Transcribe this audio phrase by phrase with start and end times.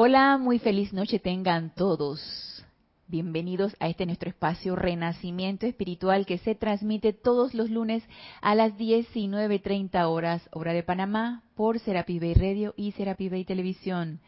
[0.00, 2.64] Hola, muy feliz noche tengan todos.
[3.08, 8.04] Bienvenidos a este nuestro espacio Renacimiento Espiritual que se transmite todos los lunes
[8.40, 14.20] a las 19.30 horas, hora de Panamá, por Serapi Bay Radio y Serapi Bay Televisión.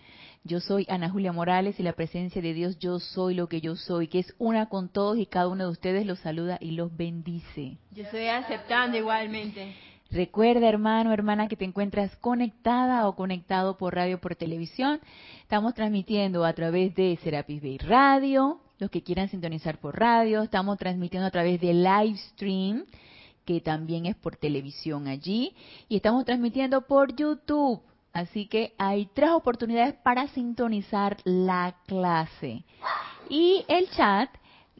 [0.42, 3.76] Yo soy Ana Julia Morales y la presencia de Dios, yo soy lo que yo
[3.76, 6.96] soy, que es una con todos y cada uno de ustedes los saluda y los
[6.96, 7.78] bendice.
[7.92, 9.76] Yo estoy aceptando igualmente.
[10.10, 15.00] Recuerda, hermano, hermana, que te encuentras conectada o conectado por radio por televisión.
[15.42, 20.42] Estamos transmitiendo a través de Serapis Bay Radio, los que quieran sintonizar por radio.
[20.42, 22.86] Estamos transmitiendo a través de Livestream,
[23.44, 25.54] que también es por televisión allí.
[25.88, 27.80] Y estamos transmitiendo por YouTube.
[28.12, 32.64] Así que hay tres oportunidades para sintonizar la clase.
[33.28, 34.28] Y el chat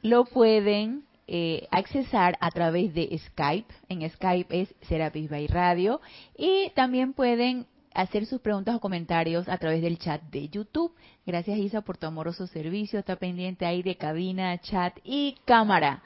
[0.02, 3.72] lo pueden eh, accesar a través de Skype.
[3.88, 6.00] En Skype es Serapis by Radio.
[6.36, 10.92] Y también pueden hacer sus preguntas o comentarios a través del chat de YouTube.
[11.24, 12.98] Gracias Isa por tu amoroso servicio.
[12.98, 16.02] Está pendiente ahí de cabina, chat y cámara.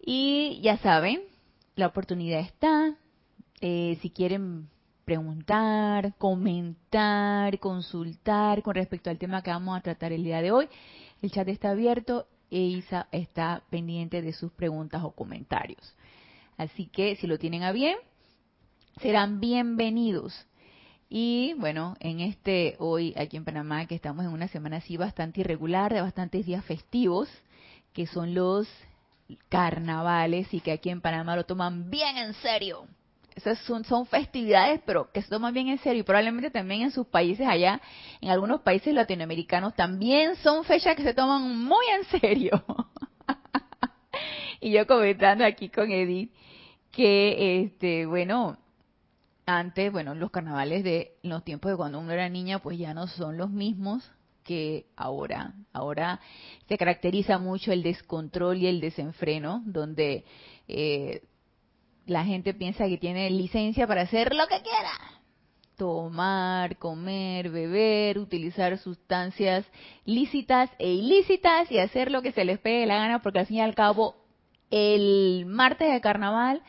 [0.00, 1.22] Y ya saben,
[1.74, 2.94] la oportunidad está.
[3.60, 4.68] Eh, si quieren
[5.04, 10.68] preguntar, comentar, consultar con respecto al tema que vamos a tratar el día de hoy,
[11.22, 15.96] el chat está abierto e Isa está pendiente de sus preguntas o comentarios.
[16.56, 17.96] Así que si lo tienen a bien,
[19.00, 20.46] serán bienvenidos.
[21.08, 25.40] Y bueno, en este hoy aquí en Panamá, que estamos en una semana así bastante
[25.40, 27.28] irregular, de bastantes días festivos,
[27.92, 28.68] que son los
[29.48, 32.86] carnavales y que aquí en Panamá lo toman bien en serio.
[33.34, 37.06] Esas son, festividades, pero que se toman bien en serio y probablemente también en sus
[37.06, 37.80] países allá,
[38.20, 42.64] en algunos países latinoamericanos, también son fechas que se toman muy en serio.
[44.60, 46.32] y yo comentando aquí con Edith
[46.92, 48.56] que, este, bueno,
[49.46, 53.08] antes, bueno, los carnavales de los tiempos de cuando uno era niña, pues ya no
[53.08, 54.10] son los mismos
[54.44, 55.54] que ahora.
[55.72, 56.20] Ahora
[56.68, 60.24] se caracteriza mucho el descontrol y el desenfreno, donde
[60.68, 61.22] eh,
[62.06, 64.92] la gente piensa que tiene licencia para hacer lo que quiera.
[65.76, 69.66] Tomar, comer, beber, utilizar sustancias
[70.04, 73.56] lícitas e ilícitas y hacer lo que se les pegue la gana, porque al fin
[73.56, 74.14] y al cabo
[74.70, 76.62] el martes de carnaval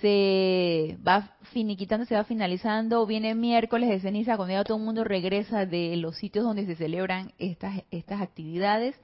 [0.00, 5.04] se va finiquitando, se va finalizando, viene miércoles de ceniza, cuando ya todo el mundo
[5.04, 8.96] regresa de los sitios donde se celebran estas, estas actividades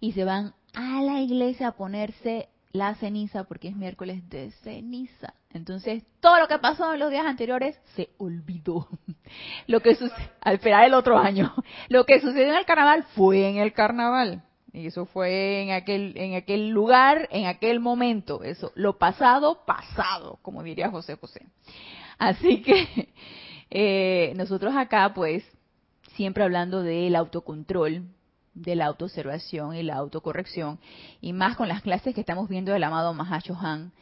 [0.00, 5.34] y se van a la iglesia a ponerse la ceniza porque es miércoles de ceniza.
[5.52, 8.88] Entonces, todo lo que pasó en los días anteriores se olvidó.
[9.66, 11.52] Lo que sucedió, al esperar el otro año,
[11.88, 14.42] lo que sucedió en el carnaval fue en el carnaval.
[14.72, 18.44] Y eso fue en aquel, en aquel lugar, en aquel momento.
[18.44, 21.46] Eso, lo pasado, pasado, como diría José José.
[22.18, 23.08] Así que
[23.70, 25.44] eh, nosotros acá, pues,
[26.14, 28.04] siempre hablando del autocontrol,
[28.56, 30.80] de la autoobservación y la autocorrección,
[31.20, 33.14] y más con las clases que estamos viendo del amado
[33.60, 33.92] Han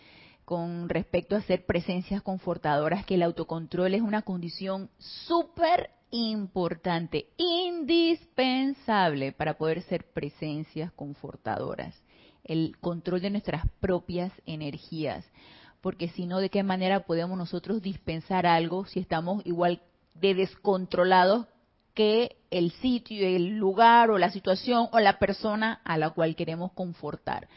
[0.45, 9.33] con respecto a ser presencias confortadoras, que el autocontrol es una condición súper importante, indispensable
[9.33, 12.01] para poder ser presencias confortadoras.
[12.45, 15.25] El control de nuestras propias energías,
[15.81, 19.81] porque si no, ¿de qué manera podemos nosotros dispensar algo si estamos igual
[20.15, 21.47] de descontrolados
[21.95, 26.73] que el sitio, el lugar o la situación o la persona a la cual queremos
[26.73, 27.49] confortar.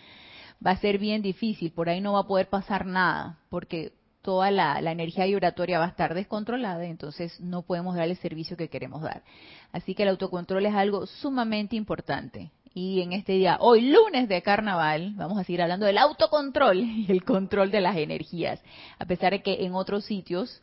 [0.66, 3.94] Va a ser bien difícil, por ahí no va a poder pasar nada, porque
[4.28, 8.70] toda la, energía vibratoria va a estar descontrolada, entonces no podemos dar el servicio que
[8.70, 9.24] queremos dar.
[9.72, 12.52] Así que el autocontrol es algo sumamente importante.
[12.74, 17.06] Y en este día, hoy lunes de carnaval, vamos a seguir hablando del autocontrol y
[17.10, 18.62] el control de las energías.
[19.00, 20.62] A pesar de que en otros sitios,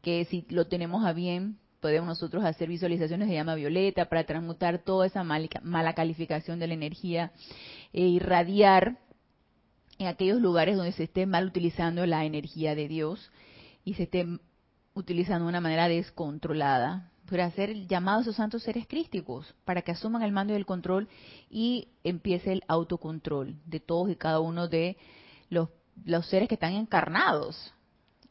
[0.00, 4.78] que si lo tenemos a bien, podemos nosotros hacer visualizaciones de llama violeta para transmutar
[4.78, 7.32] toda esa mala calificación de la energía
[7.92, 8.98] e irradiar
[9.98, 13.32] en aquellos lugares donde se esté mal utilizando la energía de Dios
[13.84, 14.26] y se esté
[14.94, 19.90] utilizando de una manera descontrolada, para hacer llamados a esos santos seres crísticos para que
[19.90, 21.08] asuman el mando y el control
[21.50, 24.96] y empiece el autocontrol de todos y cada uno de
[25.48, 25.68] los,
[26.04, 27.74] los seres que están encarnados.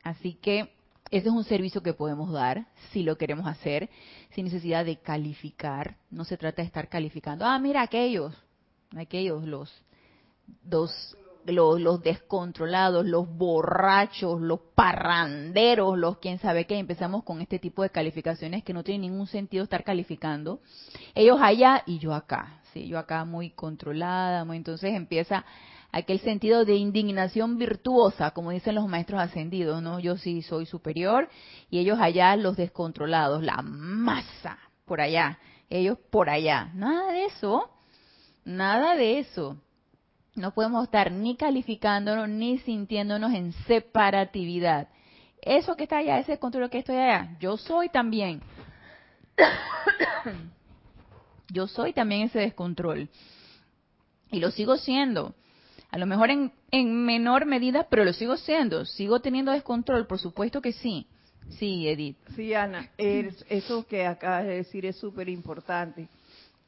[0.04, 0.72] Así que
[1.12, 3.90] ese es un servicio que podemos dar si lo queremos hacer,
[4.34, 5.98] sin necesidad de calificar.
[6.10, 7.46] No se trata de estar calificando.
[7.46, 8.34] Ah, mira aquellos,
[8.96, 9.70] aquellos, los,
[10.70, 16.78] los, los, descontrolados, los borrachos, los parranderos, los quién sabe qué.
[16.78, 20.62] Empezamos con este tipo de calificaciones que no tiene ningún sentido estar calificando.
[21.14, 22.62] Ellos allá y yo acá.
[22.72, 25.44] Sí, yo acá muy controlada, muy entonces empieza
[25.92, 30.00] aquel sentido de indignación virtuosa, como dicen los maestros ascendidos, ¿no?
[30.00, 31.30] Yo sí soy superior
[31.70, 35.40] y ellos allá los descontrolados, la masa por allá.
[35.70, 36.72] ellos por allá.
[36.74, 37.70] Nada de eso,
[38.44, 39.58] nada de eso.
[40.36, 44.88] No podemos estar ni calificándonos ni sintiéndonos en separatividad.
[45.42, 48.42] Eso que está allá, ese control que estoy allá, yo soy también.
[51.50, 53.10] yo soy también ese descontrol.
[54.32, 55.36] Y lo sigo siendo.
[55.92, 58.86] A lo mejor en, en menor medida, pero lo sigo siendo.
[58.86, 61.06] Sigo teniendo descontrol, por supuesto que sí.
[61.50, 62.18] Sí, Edith.
[62.36, 66.08] Sí, Ana, eso que acabas de decir es súper importante,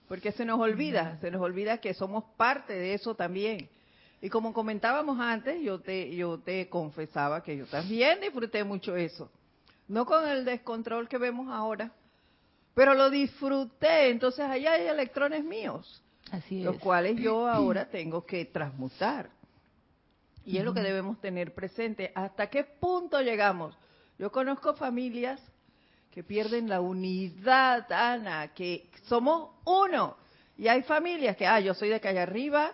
[0.07, 3.69] porque se nos olvida, se nos olvida que somos parte de eso también.
[4.21, 9.29] Y como comentábamos antes, yo te, yo te confesaba que yo también disfruté mucho eso.
[9.87, 11.91] No con el descontrol que vemos ahora,
[12.73, 14.09] pero lo disfruté.
[14.09, 19.29] Entonces allá hay electrones míos, Así los cuales yo ahora tengo que transmutar.
[20.45, 22.11] Y es lo que debemos tener presente.
[22.15, 23.77] ¿Hasta qué punto llegamos?
[24.19, 25.41] Yo conozco familias
[26.11, 30.17] que pierden la unidad, Ana, que somos uno.
[30.57, 32.73] Y hay familias que, ah, yo soy de calle arriba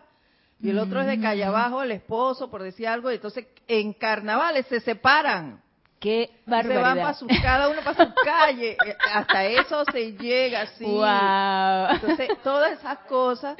[0.62, 3.12] y el otro es de calle abajo, el esposo, por decir algo.
[3.12, 5.62] Y entonces en carnavales se separan.
[6.00, 6.80] Qué barbaridad.
[6.80, 8.72] Se van para su, cada uno para su calle.
[8.72, 10.86] Eh, hasta eso se llega, sí.
[10.86, 11.96] Wow.
[11.96, 13.58] Entonces, todas esas cosas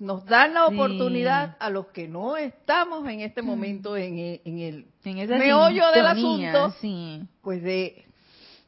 [0.00, 4.86] nos dan la oportunidad a los que no estamos en este momento en, en el
[5.28, 6.74] meollo del asunto,
[7.40, 8.04] pues de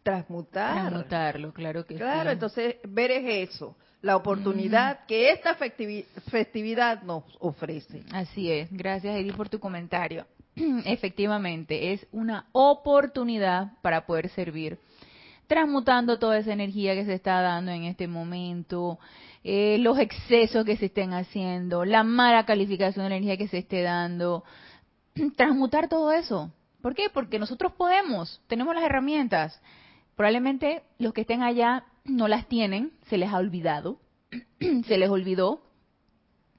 [0.04, 0.74] transmutar.
[0.74, 8.04] Transmutarlo, claro que claro, entonces ver es eso, la oportunidad que esta festividad nos ofrece.
[8.12, 10.26] Así es, gracias Edith por tu comentario.
[10.84, 14.78] Efectivamente, es una oportunidad para poder servir,
[15.46, 18.98] transmutando toda esa energía que se está dando en este momento,
[19.42, 23.58] eh, los excesos que se estén haciendo, la mala calificación de la energía que se
[23.58, 24.44] esté dando,
[25.36, 26.50] transmutar todo eso.
[26.80, 27.08] ¿Por qué?
[27.12, 29.60] Porque nosotros podemos, tenemos las herramientas.
[30.16, 33.98] Probablemente los que estén allá no las tienen, se les ha olvidado,
[34.86, 35.62] se les olvidó,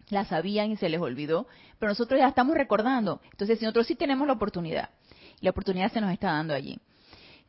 [0.09, 1.47] las sabían y se les olvidó,
[1.79, 3.21] pero nosotros ya estamos recordando.
[3.31, 4.89] Entonces, nosotros sí tenemos la oportunidad,
[5.41, 6.79] la oportunidad se nos está dando allí.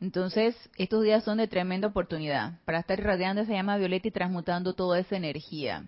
[0.00, 4.74] Entonces, estos días son de tremenda oportunidad para estar irradiando esa llama violeta y transmutando
[4.74, 5.84] toda esa energía,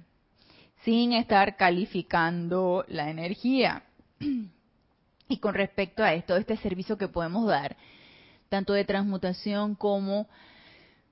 [0.85, 3.83] sin estar calificando la energía.
[5.29, 7.77] Y con respecto a esto, este servicio que podemos dar,
[8.49, 10.27] tanto de transmutación como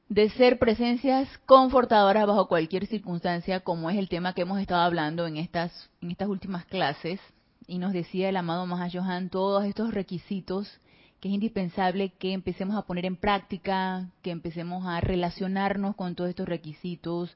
[0.08, 5.26] de ser presencias confortadoras bajo cualquier circunstancia, como es el tema que hemos estado hablando
[5.26, 7.20] en estas, en estas últimas clases,
[7.66, 10.80] y nos decía el amado Mahayohan todos estos requisitos
[11.20, 16.30] que es indispensable que empecemos a poner en práctica, que empecemos a relacionarnos con todos
[16.30, 17.34] estos requisitos.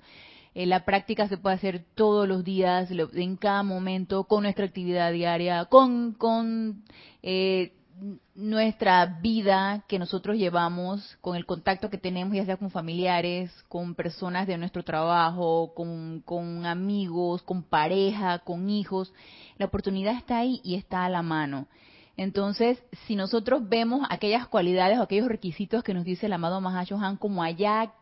[0.55, 5.13] Eh, la práctica se puede hacer todos los días, en cada momento, con nuestra actividad
[5.13, 6.83] diaria, con, con
[7.23, 7.73] eh,
[8.35, 13.95] nuestra vida que nosotros llevamos, con el contacto que tenemos, ya sea con familiares, con
[13.95, 19.13] personas de nuestro trabajo, con, amigos, con pareja, con hijos.
[19.59, 21.67] La oportunidad está ahí y está a la mano.
[22.17, 27.17] Entonces, si nosotros vemos aquellas cualidades o aquellos requisitos que nos dice el amado Mahashohan
[27.17, 27.93] como allá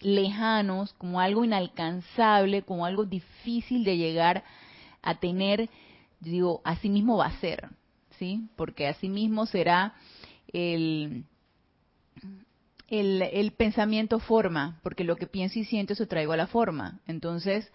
[0.00, 4.44] lejanos, como algo inalcanzable, como algo difícil de llegar
[5.02, 5.70] a tener,
[6.20, 7.68] digo, así mismo va a ser,
[8.18, 8.48] ¿sí?
[8.56, 9.94] Porque así mismo será
[10.52, 11.24] el,
[12.88, 17.00] el, el pensamiento forma, porque lo que pienso y siento eso traigo a la forma.
[17.06, 17.70] Entonces,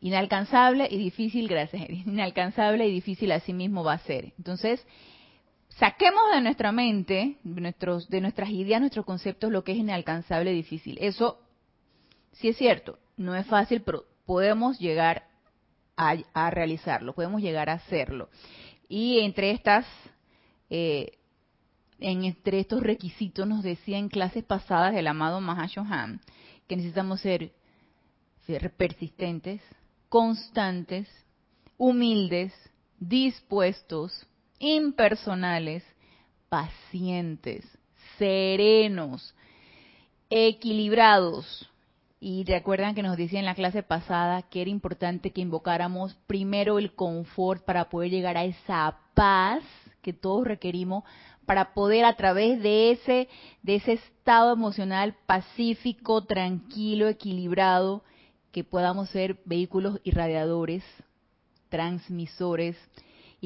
[0.00, 4.34] Inalcanzable y difícil, gracias, inalcanzable y difícil así mismo va a ser.
[4.36, 4.84] Entonces,
[5.68, 10.52] saquemos de nuestra mente, de, nuestros, de nuestras ideas, nuestros conceptos, lo que es inalcanzable
[10.52, 10.98] y difícil.
[11.00, 11.40] Eso
[12.32, 15.24] sí es cierto, no es fácil, pero podemos llegar
[15.96, 18.28] a, realizarlo, podemos llegar a hacerlo.
[18.88, 19.86] Y entre estas,
[20.70, 21.18] eh,
[21.98, 26.20] entre estos requisitos nos decía en clases pasadas el amado Mahashohan
[26.66, 27.52] que necesitamos ser
[28.76, 29.60] persistentes,
[30.08, 31.08] constantes,
[31.76, 32.52] humildes,
[32.98, 34.26] dispuestos,
[34.58, 35.84] impersonales,
[36.48, 37.64] pacientes,
[38.18, 39.34] serenos,
[40.30, 41.70] equilibrados.
[42.18, 46.78] Y recuerdan que nos decía en la clase pasada que era importante que invocáramos primero
[46.78, 49.62] el confort para poder llegar a esa paz
[50.00, 51.04] que todos requerimos
[51.44, 53.28] para poder a través de ese
[53.62, 58.02] de ese estado emocional pacífico, tranquilo, equilibrado,
[58.50, 60.82] que podamos ser vehículos irradiadores,
[61.68, 62.76] transmisores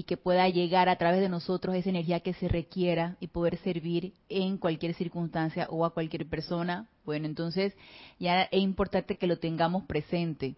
[0.01, 3.59] y que pueda llegar a través de nosotros esa energía que se requiera y poder
[3.59, 6.89] servir en cualquier circunstancia o a cualquier persona.
[7.05, 7.75] Bueno, entonces
[8.19, 10.57] ya es importante que lo tengamos presente,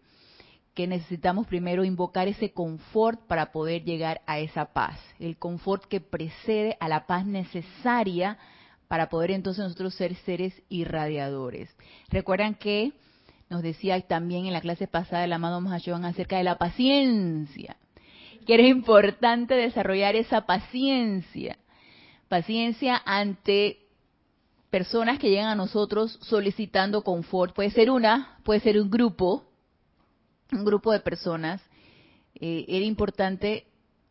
[0.75, 6.00] que necesitamos primero invocar ese confort para poder llegar a esa paz, el confort que
[6.00, 8.38] precede a la paz necesaria
[8.87, 11.68] para poder entonces nosotros ser seres irradiadores.
[12.11, 12.92] Recuerdan que
[13.50, 17.76] nos decía también en la clase pasada el amado Mahashohan acerca de la paciencia,
[18.44, 21.58] que era importante desarrollar esa paciencia,
[22.28, 23.78] paciencia ante
[24.70, 27.54] personas que llegan a nosotros solicitando confort.
[27.54, 29.44] Puede ser una, puede ser un grupo,
[30.50, 31.61] un grupo de personas.
[32.40, 33.66] Eh, era importante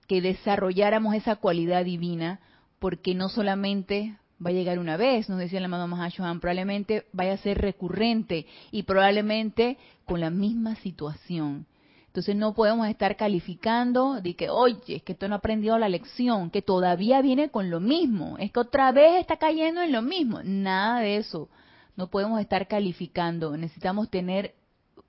[0.07, 2.41] que desarrolláramos esa cualidad divina
[2.79, 7.33] porque no solamente va a llegar una vez, nos decía el amado Mahashohan, probablemente vaya
[7.33, 11.65] a ser recurrente y probablemente con la misma situación.
[12.11, 16.49] Entonces no podemos estar calificando de que, oye, es que tú no aprendido la lección,
[16.49, 20.41] que todavía viene con lo mismo, es que otra vez está cayendo en lo mismo.
[20.43, 21.47] Nada de eso.
[21.95, 23.55] No podemos estar calificando.
[23.55, 24.55] Necesitamos tener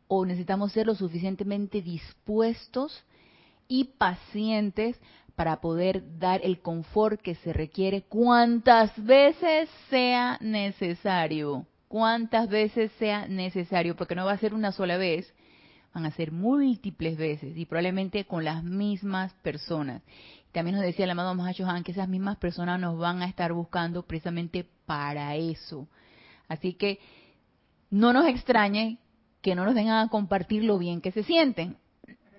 [0.06, 3.02] o necesitamos ser lo suficientemente dispuestos
[3.66, 4.96] y pacientes
[5.34, 11.66] para poder dar el confort que se requiere cuantas veces sea necesario.
[11.88, 15.34] Cuantas veces sea necesario, porque no va a ser una sola vez,
[15.94, 20.02] van a ser múltiples veces y probablemente con las mismas personas.
[20.52, 24.02] También nos decía el amado Han que esas mismas personas nos van a estar buscando
[24.02, 25.88] precisamente para eso.
[26.48, 26.98] Así que
[27.90, 28.98] no nos extrañe
[29.40, 31.76] que no nos vengan a compartir lo bien que se sienten.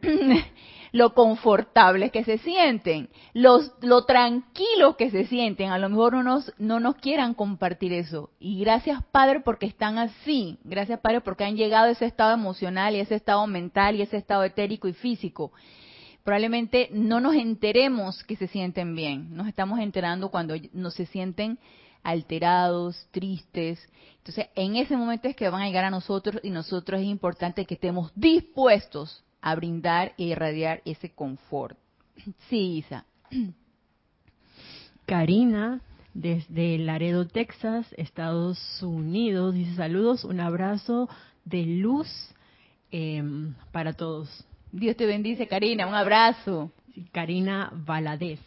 [0.93, 5.71] lo confortables que se sienten, los, lo tranquilos que se sienten.
[5.71, 8.29] A lo mejor no nos, no nos quieran compartir eso.
[8.39, 10.59] Y gracias Padre porque están así.
[10.63, 14.17] Gracias Padre porque han llegado a ese estado emocional y ese estado mental y ese
[14.17, 15.51] estado etérico y físico.
[16.23, 19.35] Probablemente no nos enteremos que se sienten bien.
[19.35, 21.57] Nos estamos enterando cuando no se sienten
[22.03, 23.79] alterados, tristes.
[24.17, 27.65] Entonces, en ese momento es que van a llegar a nosotros y nosotros es importante
[27.65, 31.77] que estemos dispuestos a brindar e irradiar ese confort.
[32.49, 33.05] Sí, Isa.
[35.05, 35.81] Karina,
[36.13, 41.09] desde Laredo, Texas, Estados Unidos, dice saludos, un abrazo
[41.43, 42.07] de luz
[42.89, 44.45] em, para todos.
[44.71, 46.71] Dios te bendice, Karina, un abrazo.
[47.11, 48.39] Karina Valadez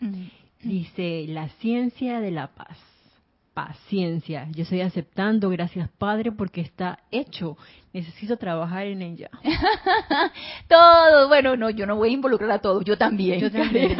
[0.62, 2.76] dice la ciencia de la paz
[3.66, 4.48] paciencia.
[4.52, 7.56] Yo estoy aceptando, gracias Padre, porque está hecho.
[7.92, 9.28] Necesito trabajar en ella.
[10.68, 13.40] Todo, bueno, no, yo no voy a involucrar a todos, yo también.
[13.40, 13.96] Yo también.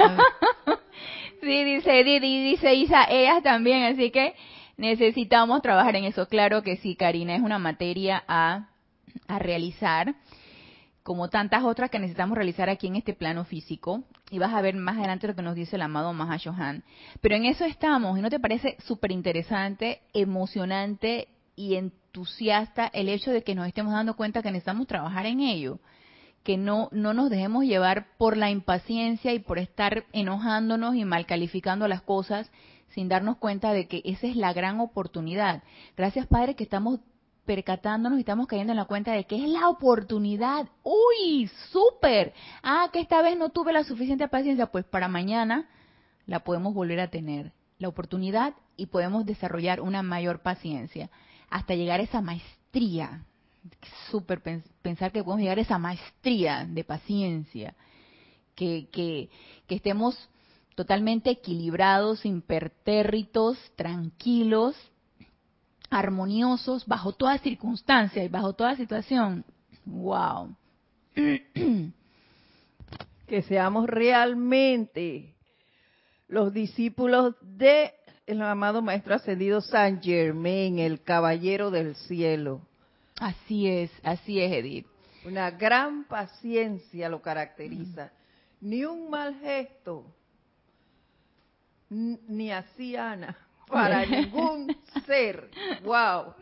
[1.43, 4.35] sí, dice Didi, dice Isa, ellas también, así que
[4.77, 6.27] necesitamos trabajar en eso.
[6.27, 8.69] Claro que sí, Karina, es una materia a,
[9.29, 10.15] a realizar
[11.03, 14.05] como tantas otras que necesitamos realizar aquí en este plano físico.
[14.31, 16.85] Y vas a ver más adelante lo que nos dice el amado Mahashohan.
[17.21, 23.31] Pero en eso estamos, ¿y no te parece súper interesante, emocionante y entusiasta el hecho
[23.31, 25.79] de que nos estemos dando cuenta que necesitamos trabajar en ello?
[26.45, 31.27] Que no, no nos dejemos llevar por la impaciencia y por estar enojándonos y mal
[31.27, 32.51] calificando las cosas
[32.91, 35.63] sin darnos cuenta de que esa es la gran oportunidad.
[35.97, 37.01] Gracias, Padre, que estamos
[37.51, 40.69] percatándonos y estamos cayendo en la cuenta de que es la oportunidad.
[40.85, 41.51] ¡Uy!
[41.73, 42.33] ¡Súper!
[42.63, 44.67] Ah, que esta vez no tuve la suficiente paciencia.
[44.67, 45.69] Pues para mañana
[46.27, 47.51] la podemos volver a tener.
[47.79, 51.11] La oportunidad y podemos desarrollar una mayor paciencia
[51.49, 53.25] hasta llegar a esa maestría.
[54.13, 54.41] Súper
[54.81, 57.75] pensar que podemos llegar a esa maestría de paciencia.
[58.55, 59.29] Que, que,
[59.67, 60.17] que estemos
[60.77, 64.77] totalmente equilibrados, impertérritos, tranquilos
[65.91, 69.45] armoniosos bajo toda circunstancia y bajo toda situación.
[69.85, 70.57] ¡Wow!
[73.27, 75.35] que seamos realmente
[76.29, 77.93] los discípulos de
[78.27, 82.61] el amado Maestro Ascendido San Germain, el Caballero del Cielo.
[83.19, 84.87] Así es, así es, Edith.
[85.25, 88.13] Una gran paciencia lo caracteriza.
[88.61, 90.07] Ni un mal gesto,
[91.89, 93.37] ni así Ana
[93.71, 95.51] para ningún ser.
[95.83, 96.35] Wow.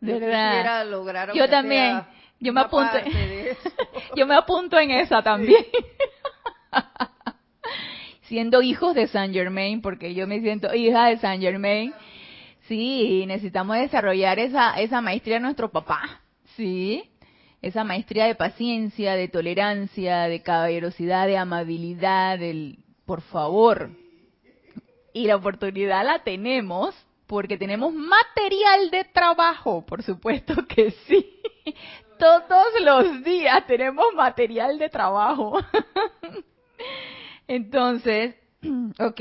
[0.00, 0.86] De verdad.
[0.86, 2.02] Lograr yo también.
[2.40, 2.98] Yo me apunto.
[4.16, 5.64] yo me apunto en esa también.
[8.22, 11.94] Siendo hijos de Saint Germain, porque yo me siento hija de Saint Germain.
[12.68, 16.20] Sí, necesitamos desarrollar esa esa maestría de nuestro papá.
[16.56, 17.04] Sí.
[17.62, 23.90] Esa maestría de paciencia, de tolerancia, de caballerosidad, de amabilidad, del por favor,
[25.14, 26.94] y la oportunidad la tenemos
[27.26, 31.40] porque tenemos material de trabajo, por supuesto que sí.
[32.18, 35.58] Todos los días tenemos material de trabajo.
[37.48, 38.34] Entonces,
[38.98, 39.20] ok,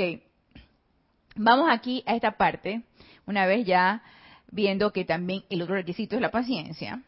[1.36, 2.82] vamos aquí a esta parte,
[3.26, 4.04] una vez ya
[4.52, 7.04] viendo que también el otro requisito es la paciencia.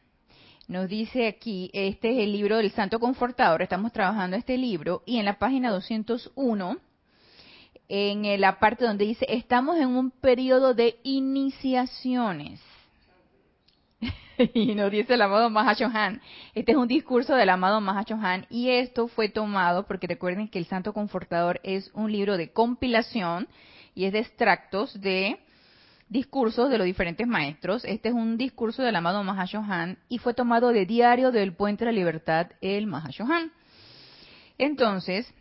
[0.67, 5.17] Nos dice aquí, este es el libro del Santo Confortador, estamos trabajando este libro y
[5.17, 6.77] en la página 201
[7.87, 12.61] en la parte donde dice, estamos en un periodo de iniciaciones.
[14.53, 16.21] y nos dice el amado Mahashohan.
[16.53, 20.65] Este es un discurso del amado Mahashohan y esto fue tomado porque recuerden que el
[20.65, 23.47] Santo Confortador es un libro de compilación
[23.93, 25.39] y es de extractos de
[26.09, 27.85] discursos de los diferentes maestros.
[27.85, 31.91] Este es un discurso del amado Mahashohan y fue tomado de Diario del Puente de
[31.91, 33.51] la Libertad, el Mahashohan.
[34.57, 35.33] Entonces,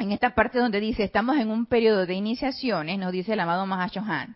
[0.00, 3.66] en esta parte donde dice, estamos en un periodo de iniciaciones, nos dice el amado
[3.66, 4.34] Mahashohan,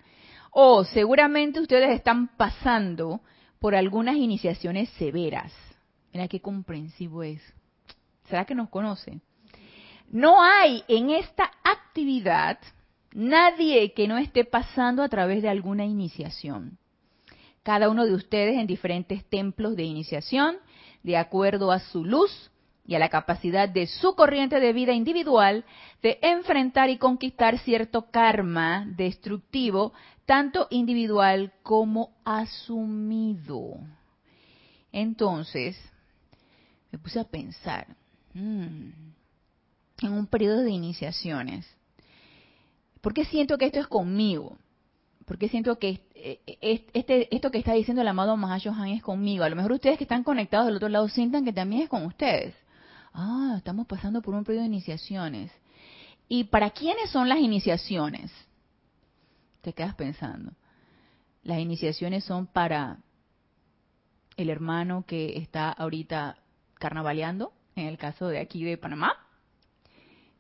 [0.51, 3.23] o seguramente ustedes están pasando
[3.59, 5.53] por algunas iniciaciones severas.
[6.13, 7.41] Mira qué comprensivo es.
[8.29, 9.21] ¿Será que nos conoce?
[10.11, 12.59] No hay en esta actividad
[13.13, 16.79] nadie que no esté pasando a través de alguna iniciación.
[17.63, 20.59] Cada uno de ustedes en diferentes templos de iniciación,
[21.03, 22.51] de acuerdo a su luz
[22.87, 25.65] y a la capacidad de su corriente de vida individual
[26.03, 29.95] de enfrentar y conquistar cierto karma destructivo,
[30.27, 33.77] tanto individual como asumido.
[34.93, 35.77] Entonces,
[36.93, 37.87] me puse a pensar,
[38.35, 38.89] mm,
[40.03, 41.67] en un periodo de iniciaciones,
[43.01, 44.59] ¿por qué siento que esto es conmigo?
[45.25, 46.03] ¿Por qué siento que
[46.93, 49.45] este, esto que está diciendo el amado Mahashohan es conmigo?
[49.45, 52.05] A lo mejor ustedes que están conectados del otro lado sientan que también es con
[52.05, 52.55] ustedes
[53.15, 55.51] ah, estamos pasando por un periodo de iniciaciones.
[56.29, 58.31] ¿Y para quiénes son las iniciaciones?
[59.63, 60.53] Te quedas pensando.
[61.43, 62.99] Las iniciaciones son para
[64.37, 66.39] el hermano que está ahorita
[66.75, 69.15] carnavaleando, en el caso de aquí de Panamá.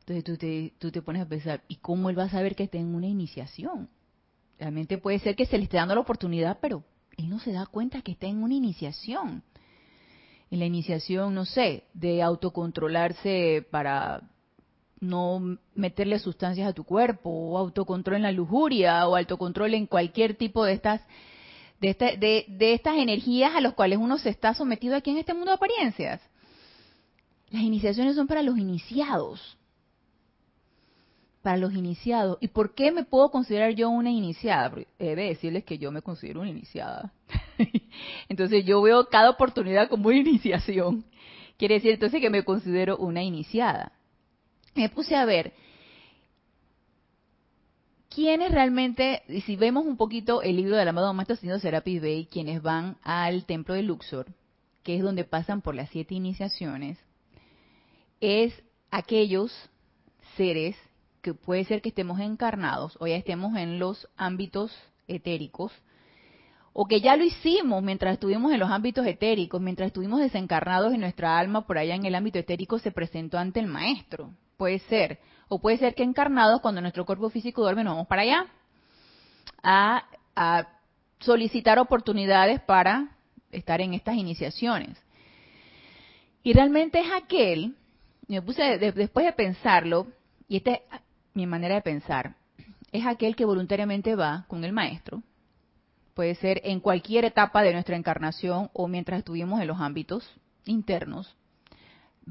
[0.00, 2.64] Entonces tú te, tú te pones a pensar, ¿y cómo él va a saber que
[2.64, 3.88] está en una iniciación?
[4.59, 6.85] Realmente puede ser que se le esté dando la oportunidad, pero
[7.16, 9.43] él no se da cuenta que está en una iniciación
[10.54, 14.23] en la iniciación, no sé, de autocontrolarse para
[15.00, 20.37] no meterle sustancias a tu cuerpo, o autocontrol en la lujuria, o autocontrol en cualquier
[20.37, 21.00] tipo de estas,
[21.80, 25.50] de, de, estas energías a las cuales uno se está sometido aquí en este mundo
[25.50, 26.20] de apariencias.
[27.50, 29.59] Las iniciaciones son para los iniciados.
[31.44, 32.38] Para los iniciados.
[32.40, 34.72] ¿Y por qué me puedo considerar yo una iniciada?
[34.98, 37.12] he de decirles que yo me considero una iniciada.
[38.30, 41.04] entonces yo veo cada oportunidad como una iniciación.
[41.59, 43.92] Quiere decir entonces que me considero una iniciada.
[44.74, 45.52] Me puse a ver
[48.09, 52.24] quiénes realmente, y si vemos un poquito el libro del amado Maestro Señor Serapis Bey,
[52.24, 54.28] quienes van al templo de Luxor,
[54.83, 56.96] que es donde pasan por las siete iniciaciones,
[58.22, 58.54] es
[58.90, 59.52] aquellos
[60.38, 60.74] seres
[61.24, 64.70] que puede ser que estemos encarnados o ya estemos en los ámbitos
[65.08, 65.72] etéricos,
[66.74, 71.00] o que ya lo hicimos mientras estuvimos en los ámbitos etéricos, mientras estuvimos desencarnados en
[71.00, 74.32] nuestra alma por allá en el ámbito etérico se presentó ante el maestro.
[74.58, 75.18] Puede ser.
[75.48, 78.46] O puede ser que encarnados cuando nuestro cuerpo físico duerme nos vamos para allá
[79.62, 80.68] a,
[81.20, 83.16] solicitar oportunidades para
[83.50, 84.98] estar en estas iniciaciones.
[86.42, 87.74] Y realmente es aquel,
[88.28, 90.08] me puse después de pensarlo,
[90.48, 90.80] y esta es
[91.35, 92.37] mi manera de pensar,
[92.92, 95.23] es aquel que voluntariamente va con el maestro,
[96.14, 100.33] puede ser en cualquier etapa de nuestra encarnación o mientras estuvimos en los ámbitos
[100.64, 101.37] internos,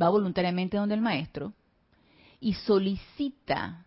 [0.02, 1.54] va voluntariamente donde el maestro
[2.39, 3.86] y solicita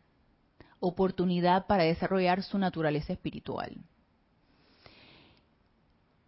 [0.81, 3.77] oportunidad para desarrollar su naturaleza espiritual.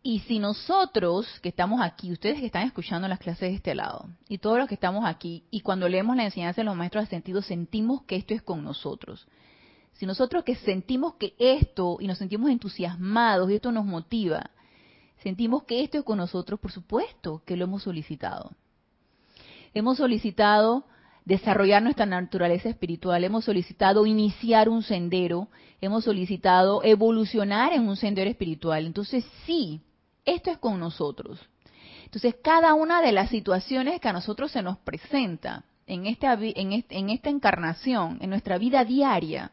[0.02, 4.08] Y si nosotros que estamos aquí, ustedes que están escuchando las clases de este lado,
[4.28, 7.10] y todos los que estamos aquí, y cuando leemos la enseñanza de los maestros de
[7.10, 9.26] sentido, sentimos que esto es con nosotros.
[9.94, 14.50] Si nosotros que sentimos que esto, y nos sentimos entusiasmados, y esto nos motiva,
[15.22, 18.52] sentimos que esto es con nosotros, por supuesto que lo hemos solicitado.
[19.74, 20.84] Hemos solicitado
[21.24, 25.48] desarrollar nuestra naturaleza espiritual, hemos solicitado iniciar un sendero,
[25.80, 28.86] hemos solicitado evolucionar en un sendero espiritual.
[28.86, 29.82] Entonces sí,
[30.34, 31.40] esto es con nosotros.
[32.04, 37.10] Entonces cada una de las situaciones que a nosotros se nos presenta en esta, en,
[37.10, 39.52] esta encarnación, en nuestra vida diaria,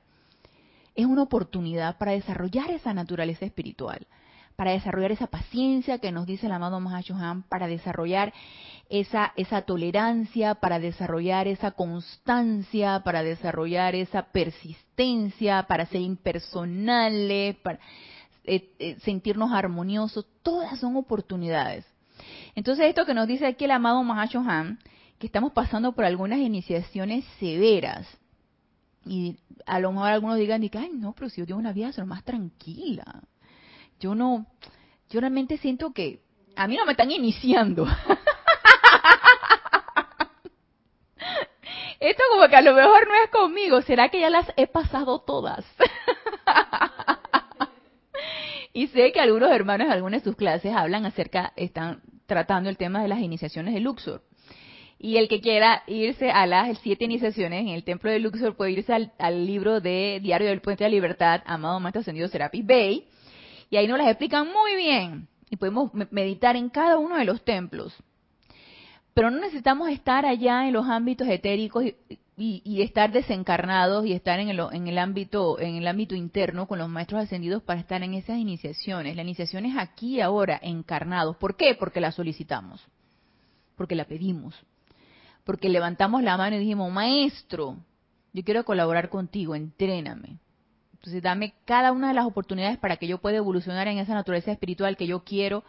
[0.93, 4.07] es una oportunidad para desarrollar esa naturaleza espiritual,
[4.55, 8.33] para desarrollar esa paciencia que nos dice el amado Mahashohan, para desarrollar
[8.89, 17.79] esa, esa tolerancia, para desarrollar esa constancia, para desarrollar esa persistencia, para ser impersonales, para
[18.47, 21.85] eh, eh, sentirnos armoniosos, todas son oportunidades.
[22.55, 24.79] Entonces esto que nos dice aquí el amado Mahashohan,
[25.19, 28.07] que estamos pasando por algunas iniciaciones severas,
[29.05, 32.05] y a lo mejor algunos digan, ay, no, pero si yo tengo una vida lo
[32.07, 33.21] más tranquila.
[33.99, 34.47] Yo no,
[35.09, 36.21] yo realmente siento que
[36.55, 37.85] a mí no me están iniciando.
[41.99, 45.19] Esto como que a lo mejor no es conmigo, ¿será que ya las he pasado
[45.19, 45.65] todas?
[48.75, 52.75] y sé que algunos hermanos de algunas de sus clases hablan acerca, están tratando el
[52.75, 54.21] tema de las iniciaciones de Luxor.
[54.99, 58.71] Y el que quiera irse a las siete iniciaciones en el templo de Luxor puede
[58.71, 63.07] irse al, libro de Diario del Puente de la Libertad, Amado Maestro Ascendido Serapis Bay,
[63.69, 65.29] y ahí nos las explican muy bien.
[65.49, 67.95] Y podemos meditar en cada uno de los templos.
[69.13, 71.85] Pero no necesitamos estar allá en los ámbitos etéricos
[72.37, 77.63] estar desencarnados y estar en el, ámbito en el ámbito interno con los maestros ascendidos
[77.63, 79.15] para estar en esas iniciaciones.
[79.15, 81.37] La iniciación es aquí y ahora, encarnados.
[81.37, 81.75] ¿Por qué?
[81.75, 82.85] Porque la solicitamos,
[83.77, 84.55] porque la pedimos,
[85.45, 87.77] porque levantamos la mano y dijimos, maestro,
[88.33, 90.39] yo quiero colaborar contigo, entréname.
[90.93, 94.51] Entonces dame cada una de las oportunidades para que yo pueda evolucionar en esa naturaleza
[94.51, 95.63] espiritual que yo quiero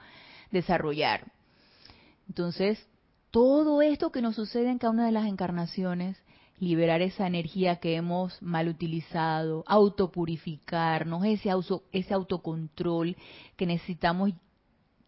[0.50, 1.30] desarrollar.
[2.26, 2.84] Entonces,
[3.30, 6.16] todo esto que nos sucede en cada una de las encarnaciones,
[6.58, 11.50] liberar esa energía que hemos mal utilizado, autopurificarnos, ese,
[11.92, 13.16] ese autocontrol
[13.56, 14.32] que necesitamos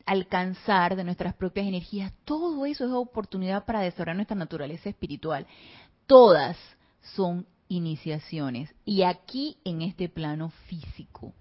[0.04, 5.46] alcanzar de nuestras propias energías, todo eso es oportunidad para desarrollar nuestra naturaleza espiritual.
[6.06, 6.56] Todas
[7.14, 11.34] son iniciaciones y aquí en este plano físico.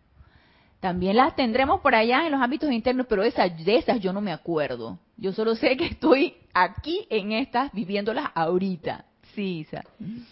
[0.80, 4.22] También las tendremos por allá en los ámbitos internos, pero esas, de esas yo no
[4.22, 5.00] me acuerdo.
[5.18, 9.06] Yo solo sé que estoy aquí en estas, viviéndolas ahorita.
[9.38, 9.84] Sí, Isa.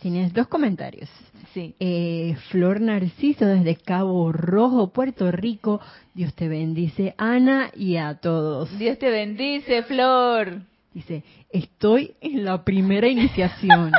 [0.01, 1.07] Tienes dos comentarios.
[1.53, 1.75] Sí.
[1.79, 5.79] Eh, Flor Narciso desde Cabo Rojo, Puerto Rico.
[6.15, 8.75] Dios te bendice, Ana, y a todos.
[8.79, 10.63] Dios te bendice, Flor.
[10.91, 13.91] Dice, estoy en la primera iniciación.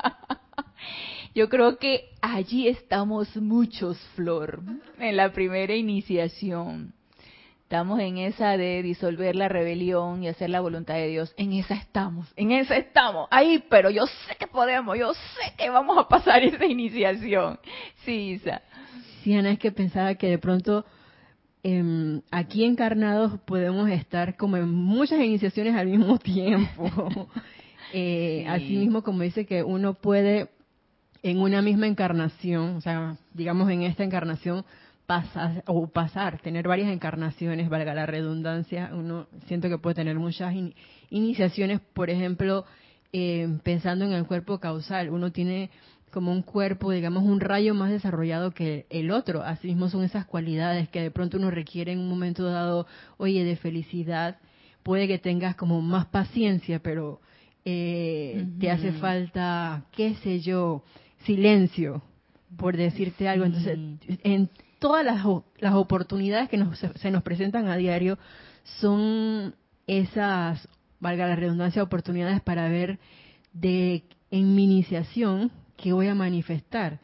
[1.36, 4.60] Yo creo que allí estamos muchos, Flor,
[4.98, 6.94] en la primera iniciación.
[7.74, 11.34] Estamos en esa de disolver la rebelión y hacer la voluntad de Dios.
[11.36, 13.26] En esa estamos, en esa estamos.
[13.32, 17.58] Ahí, pero yo sé que podemos, yo sé que vamos a pasar esa iniciación.
[18.04, 18.62] Sí, Isa.
[19.24, 20.84] Sí, Ana, es que pensaba que de pronto
[21.64, 27.28] em, aquí encarnados podemos estar como en muchas iniciaciones al mismo tiempo.
[27.92, 30.48] eh, Así mismo como dice que uno puede
[31.24, 34.64] en una misma encarnación, o sea, digamos en esta encarnación,
[35.06, 40.54] pasar o pasar, tener varias encarnaciones, valga la redundancia, uno siento que puede tener muchas
[41.10, 42.64] iniciaciones, por ejemplo,
[43.12, 45.70] eh, pensando en el cuerpo causal, uno tiene
[46.10, 49.42] como un cuerpo, digamos, un rayo más desarrollado que el otro.
[49.42, 52.86] Asimismo son esas cualidades que de pronto uno requiere en un momento dado,
[53.16, 54.38] oye, de felicidad,
[54.84, 57.20] puede que tengas como más paciencia, pero
[57.64, 60.84] eh, te hace falta, qué sé yo,
[61.24, 62.02] silencio,
[62.56, 63.44] por decirte algo.
[63.44, 63.76] Entonces,
[64.22, 64.48] en
[64.84, 65.24] todas las,
[65.60, 68.18] las oportunidades que nos, se nos presentan a diario
[68.80, 69.54] son
[69.86, 70.68] esas,
[71.00, 72.98] valga la redundancia, oportunidades para ver
[73.54, 77.00] de en mi iniciación que voy a manifestar.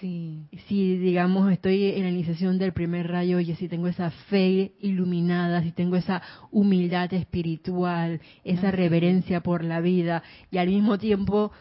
[0.00, 0.42] Sí.
[0.68, 5.62] Si, digamos, estoy en la iniciación del primer rayo, y si tengo esa fe iluminada,
[5.62, 11.52] si tengo esa humildad espiritual, esa reverencia por la vida, y al mismo tiempo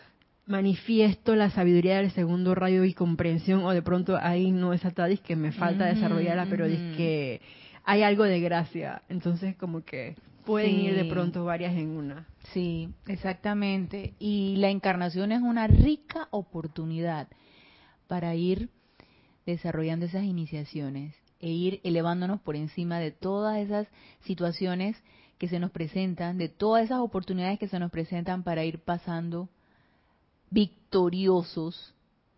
[0.46, 5.22] manifiesto la sabiduría del segundo rayo y comprensión, o de pronto ahí no es atadis
[5.22, 7.42] que me falta desarrollarla, pero es que
[7.86, 9.02] hay algo de gracia.
[9.10, 12.28] Entonces, como que pueden ir de pronto varias en una.
[12.54, 14.14] Sí, exactamente.
[14.20, 17.28] Y la encarnación es una rica oportunidad
[18.08, 18.70] para ir
[19.46, 23.88] desarrollando esas iniciaciones e ir elevándonos por encima de todas esas
[24.22, 24.96] situaciones
[25.38, 29.50] que se nos presentan, de todas esas oportunidades que se nos presentan para ir pasando
[30.54, 31.96] victoriosos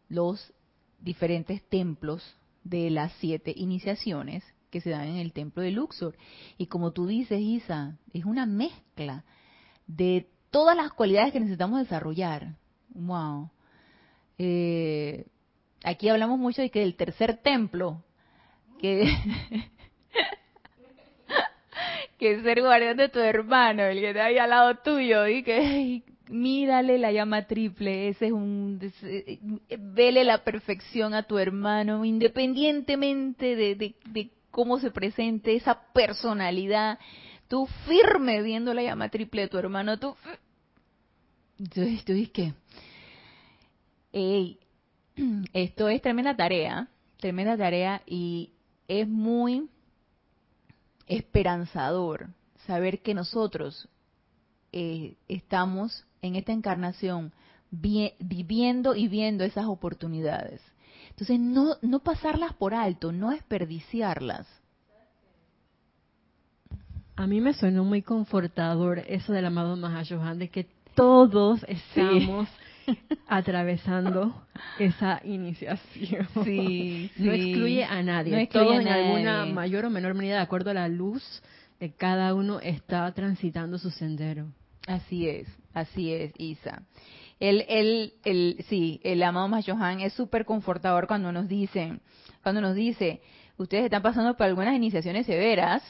[0.07, 0.53] los
[0.99, 2.23] diferentes templos
[2.63, 6.15] de las siete iniciaciones que se dan en el templo de Luxor.
[6.57, 9.23] Y como tú dices, Isa, es una mezcla
[9.85, 12.55] de todas las cualidades que necesitamos desarrollar.
[12.89, 13.51] Wow.
[14.37, 15.25] Eh,
[15.83, 18.03] aquí hablamos mucho de que del tercer templo,
[18.79, 19.05] que,
[22.17, 25.43] que es ser guardián de tu hermano, el que está ahí al lado tuyo, y
[25.43, 29.39] que mírale la llama triple, ese es un eh,
[29.77, 36.99] vele la perfección a tu hermano, independientemente de, cómo se presente esa personalidad,
[37.47, 40.15] tú firme viendo la llama triple de tu hermano, tú
[41.59, 42.53] entonces tú que
[45.53, 48.51] esto es tremenda tarea, tremenda tarea y
[48.87, 49.69] es muy
[51.07, 52.29] esperanzador
[52.65, 53.87] saber que nosotros
[54.71, 57.31] eh, estamos en esta encarnación
[57.71, 60.61] viviendo y viendo esas oportunidades.
[61.09, 64.47] Entonces, no, no pasarlas por alto, no desperdiciarlas.
[67.15, 72.49] A mí me suena muy confortador eso del amado Mahashohan, de que todos estamos
[73.27, 74.45] atravesando
[74.79, 76.27] esa iniciación.
[76.43, 78.31] Sí, No excluye a nadie.
[78.33, 81.23] No excluye Todos a en alguna mayor o menor medida, de acuerdo a la luz
[81.79, 84.47] de cada uno, está transitando su sendero.
[84.87, 86.83] Así es, así es, Isa.
[87.39, 91.99] El, el, el, sí, el amado Mayohan es súper confortador cuando nos dice,
[92.43, 93.21] cuando nos dice,
[93.57, 95.83] ustedes están pasando por algunas iniciaciones severas,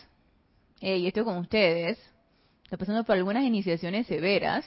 [0.79, 1.99] y estoy con ustedes,
[2.63, 4.65] están pasando por algunas iniciaciones severas,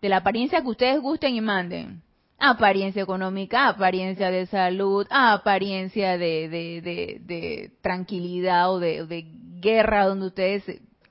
[0.00, 2.02] de la apariencia que ustedes gusten y manden.
[2.40, 9.26] Apariencia económica, apariencia de salud, apariencia de, de, tranquilidad o de
[9.60, 10.62] guerra donde ustedes,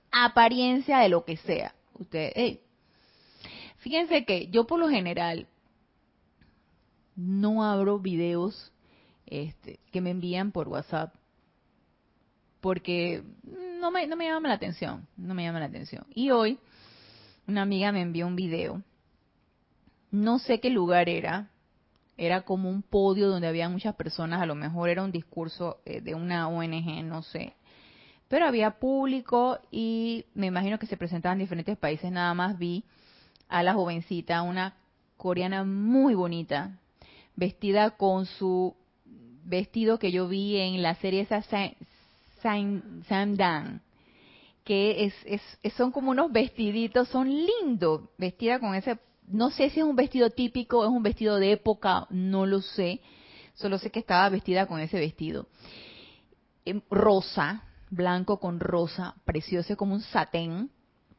[0.09, 1.73] apariencia de lo que sea.
[1.99, 2.61] Ustedes, hey,
[3.77, 5.47] fíjense que yo por lo general
[7.15, 8.71] no abro videos
[9.25, 11.13] este, que me envían por WhatsApp
[12.61, 13.23] porque
[13.79, 16.05] no me, no me llama la atención, no me llama la atención.
[16.13, 16.59] Y hoy
[17.47, 18.83] una amiga me envió un video,
[20.11, 21.49] no sé qué lugar era,
[22.17, 26.01] era como un podio donde había muchas personas, a lo mejor era un discurso eh,
[26.01, 27.53] de una ONG, no sé.
[28.27, 32.83] Pero había público y me imagino que se presentaban en diferentes países, nada más vi
[33.47, 34.75] a la jovencita, una
[35.15, 36.77] coreana muy bonita,
[37.35, 38.75] vestida con su
[39.45, 41.71] vestido que yo vi en la serie esa Sam,
[42.41, 43.81] Sam, Sam Dan,
[44.65, 49.85] que es- son como unos vestiditos, son lindos, vestida con ese, no sé si es
[49.85, 52.99] un vestido típico, es un vestido de época, no lo sé,
[53.53, 55.47] solo sé que estaba vestida con ese vestido.
[56.65, 60.69] Em, Rosa, blanco con rosa, precioso, como un satén,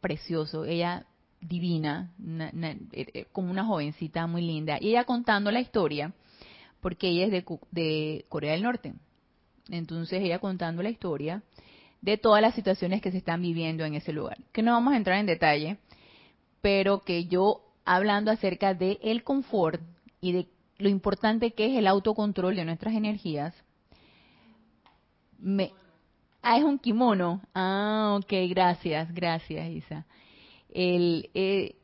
[0.00, 1.07] precioso, ella
[1.40, 6.12] divina, na- na- eh, eh, como una jovencita muy linda, y ella contando la historia,
[6.81, 8.94] porque ella es de, de Corea del Norte.
[9.70, 11.42] Entonces ella contando la historia
[12.00, 14.38] de todas las situaciones que se están viviendo en ese lugar.
[14.52, 15.78] Que no vamos a entrar en detalle,
[16.61, 19.81] pero que yo hablando acerca de el confort
[20.20, 20.46] y de
[20.78, 23.54] lo importante que es el autocontrol de nuestras energías,
[25.38, 25.72] me
[26.42, 27.42] Ah, es un kimono.
[27.55, 30.07] Ah, ok, gracias, gracias, Isa.
[30.70, 31.77] El, eh,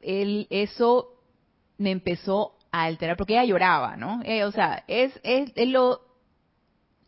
[0.00, 1.14] el, eso
[1.78, 4.20] me empezó a alterar, porque ella lloraba, ¿no?
[4.24, 6.00] Eh, o sea, es, es, es lo,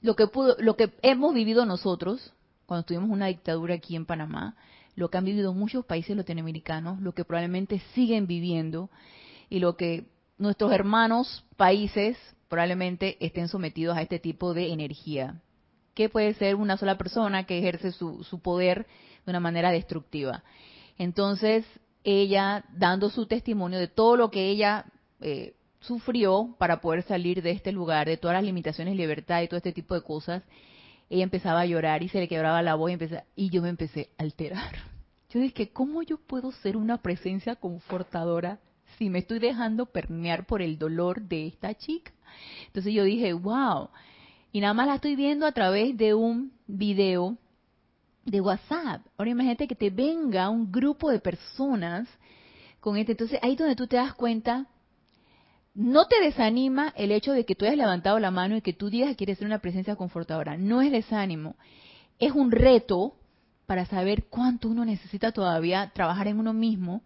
[0.00, 2.34] lo que pudo, lo que hemos vivido nosotros
[2.66, 4.56] cuando tuvimos una dictadura aquí en Panamá,
[4.94, 8.90] lo que han vivido muchos países latinoamericanos, lo que probablemente siguen viviendo
[9.48, 10.06] y lo que
[10.38, 12.16] nuestros hermanos países
[12.48, 15.40] probablemente estén sometidos a este tipo de energía,
[15.94, 18.86] que puede ser una sola persona que ejerce su, poder
[19.24, 20.42] de una manera destructiva.
[20.98, 21.64] Entonces,
[22.04, 24.86] ella dando su testimonio de todo lo que ella
[25.20, 29.58] eh, sufrió para poder salir de este lugar, de todas las limitaciones, libertad y todo
[29.58, 30.42] este tipo de cosas,
[31.10, 33.68] ella empezaba a llorar y se le quebraba la voz y, empezaba, y yo me
[33.68, 34.72] empecé a alterar.
[35.30, 38.58] Yo dije, ¿cómo yo puedo ser una presencia confortadora
[38.98, 42.12] si me estoy dejando permear por el dolor de esta chica?
[42.66, 43.88] Entonces yo dije, wow.
[44.52, 47.38] Y nada más la estoy viendo a través de un video
[48.24, 49.04] de WhatsApp.
[49.16, 52.06] Ahora imagínate que te venga un grupo de personas
[52.80, 53.12] con este.
[53.12, 54.66] Entonces ahí es donde tú te das cuenta,
[55.74, 58.90] no te desanima el hecho de que tú hayas levantado la mano y que tú
[58.90, 60.58] digas que quieres ser una presencia confortadora.
[60.58, 61.56] No es desánimo.
[62.18, 63.16] Es un reto
[63.66, 67.02] para saber cuánto uno necesita todavía trabajar en uno mismo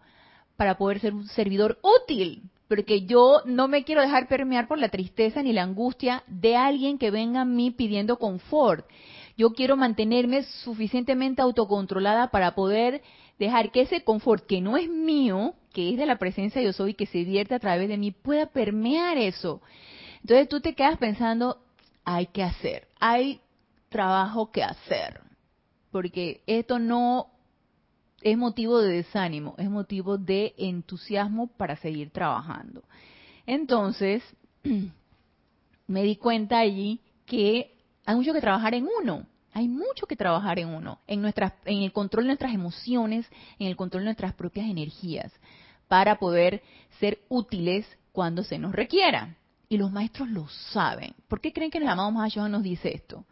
[0.57, 2.51] para poder ser un servidor útil.
[2.69, 6.99] Porque yo no me quiero dejar permear por la tristeza ni la angustia de alguien
[6.99, 8.87] que venga a mí pidiendo confort.
[9.37, 13.03] Yo quiero mantenerme suficientemente autocontrolada para poder
[13.39, 16.73] dejar que ese confort que no es mío, que es de la presencia de yo
[16.73, 19.61] soy, que se vierte a través de mí, pueda permear eso.
[20.23, 21.59] Entonces tú te quedas pensando,
[22.05, 23.41] hay que hacer, hay
[23.91, 25.21] trabajo que hacer,
[25.91, 27.29] porque esto no
[28.27, 32.83] es motivo de desánimo, es motivo de entusiasmo para seguir trabajando.
[33.47, 34.21] Entonces,
[35.87, 40.59] me di cuenta allí que hay mucho que trabajar en uno, hay mucho que trabajar
[40.59, 44.35] en uno, en, nuestras, en el control de nuestras emociones, en el control de nuestras
[44.35, 45.33] propias energías,
[45.87, 46.65] para poder
[46.99, 49.37] ser útiles cuando se nos requiera.
[49.69, 51.15] Y los maestros lo saben.
[51.29, 53.25] ¿Por qué creen que el amado Mahashohan nos dice esto?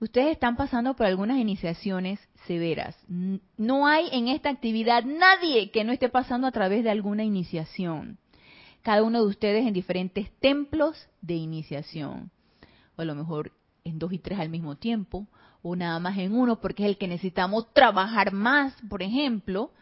[0.00, 2.96] Ustedes están pasando por algunas iniciaciones severas.
[3.08, 8.18] No hay en esta actividad nadie que no esté pasando a través de alguna iniciación.
[8.82, 12.30] Cada uno de ustedes en diferentes templos de iniciación.
[12.96, 15.26] O a lo mejor en dos y tres al mismo tiempo.
[15.62, 19.72] O nada más en uno porque es el que necesitamos trabajar más, por ejemplo.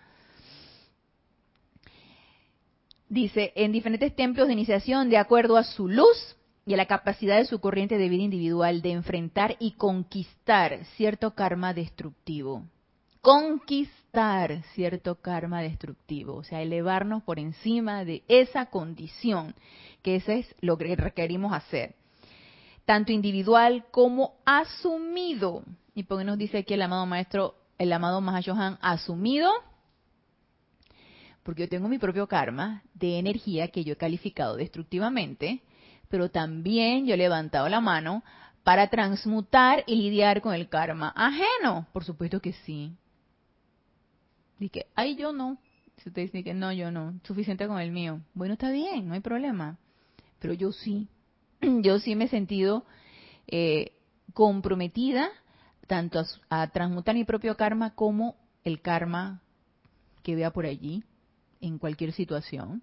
[3.10, 6.35] Dice, en diferentes templos de iniciación de acuerdo a su luz
[6.66, 11.34] y a la capacidad de su corriente de vida individual de enfrentar y conquistar cierto
[11.34, 12.64] karma destructivo.
[13.22, 19.54] conquistar cierto karma destructivo, o sea, elevarnos por encima de esa condición,
[20.02, 21.96] que eso es lo que requerimos hacer,
[22.84, 25.64] tanto individual como asumido.
[25.94, 29.50] Y porque dice aquí el amado maestro, el amado Mahashohan, asumido,
[31.42, 35.62] porque yo tengo mi propio karma de energía que yo he calificado destructivamente,
[36.08, 38.22] pero también yo he levantado la mano
[38.62, 41.86] para transmutar y lidiar con el karma ajeno.
[41.92, 42.92] Por supuesto que sí.
[44.58, 45.58] Dije, ay, yo no.
[45.98, 48.20] Si usted dice que no, yo no, suficiente con el mío.
[48.34, 49.78] Bueno, está bien, no hay problema.
[50.38, 51.08] Pero yo sí.
[51.60, 52.84] Yo sí me he sentido
[53.46, 53.92] eh,
[54.34, 55.30] comprometida
[55.86, 59.40] tanto a, a transmutar mi propio karma como el karma
[60.22, 61.04] que vea por allí
[61.60, 62.82] en cualquier situación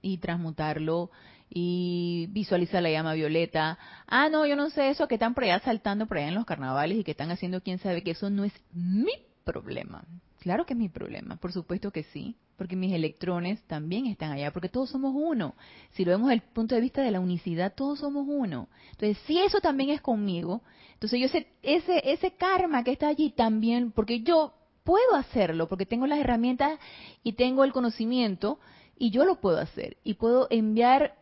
[0.00, 1.10] y transmutarlo
[1.54, 3.78] y visualizar la llama violeta.
[4.06, 6.46] Ah, no, yo no sé eso que están por allá saltando por allá en los
[6.46, 9.12] carnavales y que están haciendo quién sabe que eso no es mi
[9.44, 10.04] problema.
[10.40, 14.50] Claro que es mi problema, por supuesto que sí, porque mis electrones también están allá,
[14.52, 15.54] porque todos somos uno.
[15.92, 18.68] Si lo vemos desde el punto de vista de la unicidad, todos somos uno.
[18.92, 20.62] Entonces, si eso también es conmigo,
[20.94, 25.86] entonces yo sé, ese, ese karma que está allí también, porque yo puedo hacerlo, porque
[25.86, 26.80] tengo las herramientas
[27.22, 28.58] y tengo el conocimiento,
[28.98, 29.96] y yo lo puedo hacer.
[30.02, 31.21] Y puedo enviar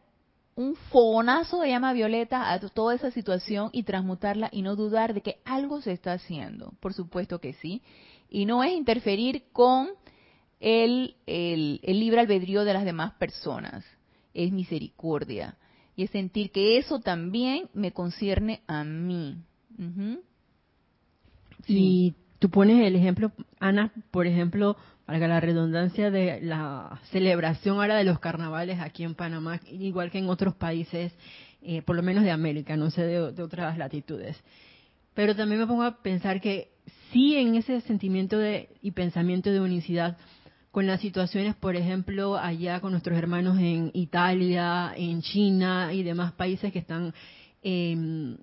[0.56, 5.22] un fogonazo de llama violeta a toda esa situación y transmutarla y no dudar de
[5.22, 6.72] que algo se está haciendo.
[6.80, 7.82] Por supuesto que sí.
[8.28, 9.88] Y no es interferir con
[10.60, 13.84] el, el, libre albedrío de las demás personas.
[14.34, 15.56] Es misericordia.
[15.96, 19.38] Y es sentir que eso también me concierne a mí.
[21.66, 24.76] Y tú pones el ejemplo, Ana, por ejemplo,
[25.06, 30.18] valga la redundancia de la celebración ahora de los carnavales aquí en Panamá, igual que
[30.18, 31.12] en otros países,
[31.62, 34.42] eh, por lo menos de América, no sé de, otras latitudes.
[35.14, 36.70] Pero también me pongo a pensar que
[37.12, 40.16] sí en ese sentimiento de, y pensamiento de unicidad,
[40.70, 46.32] con las situaciones, por ejemplo, allá con nuestros hermanos en Italia, en China y demás
[46.32, 47.12] países que están
[47.62, 48.36] em,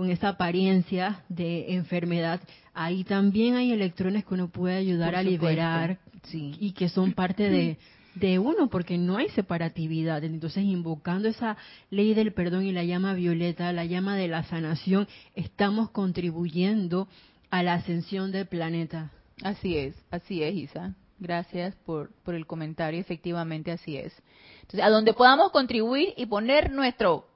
[0.00, 2.40] con esa apariencia de enfermedad,
[2.72, 5.98] ahí también hay electrones que uno puede ayudar a liberar
[6.32, 7.76] y que son parte de,
[8.14, 10.24] de uno, porque no hay separatividad.
[10.24, 11.58] Entonces, invocando esa
[11.90, 17.06] ley del perdón y la llama violeta, la llama de la sanación, estamos contribuyendo
[17.50, 19.10] a la ascensión del planeta.
[19.42, 20.94] Así es, así es, Isa.
[21.18, 24.14] Gracias por, por el comentario, efectivamente así es.
[24.62, 27.26] Entonces, a donde podamos contribuir y poner nuestro,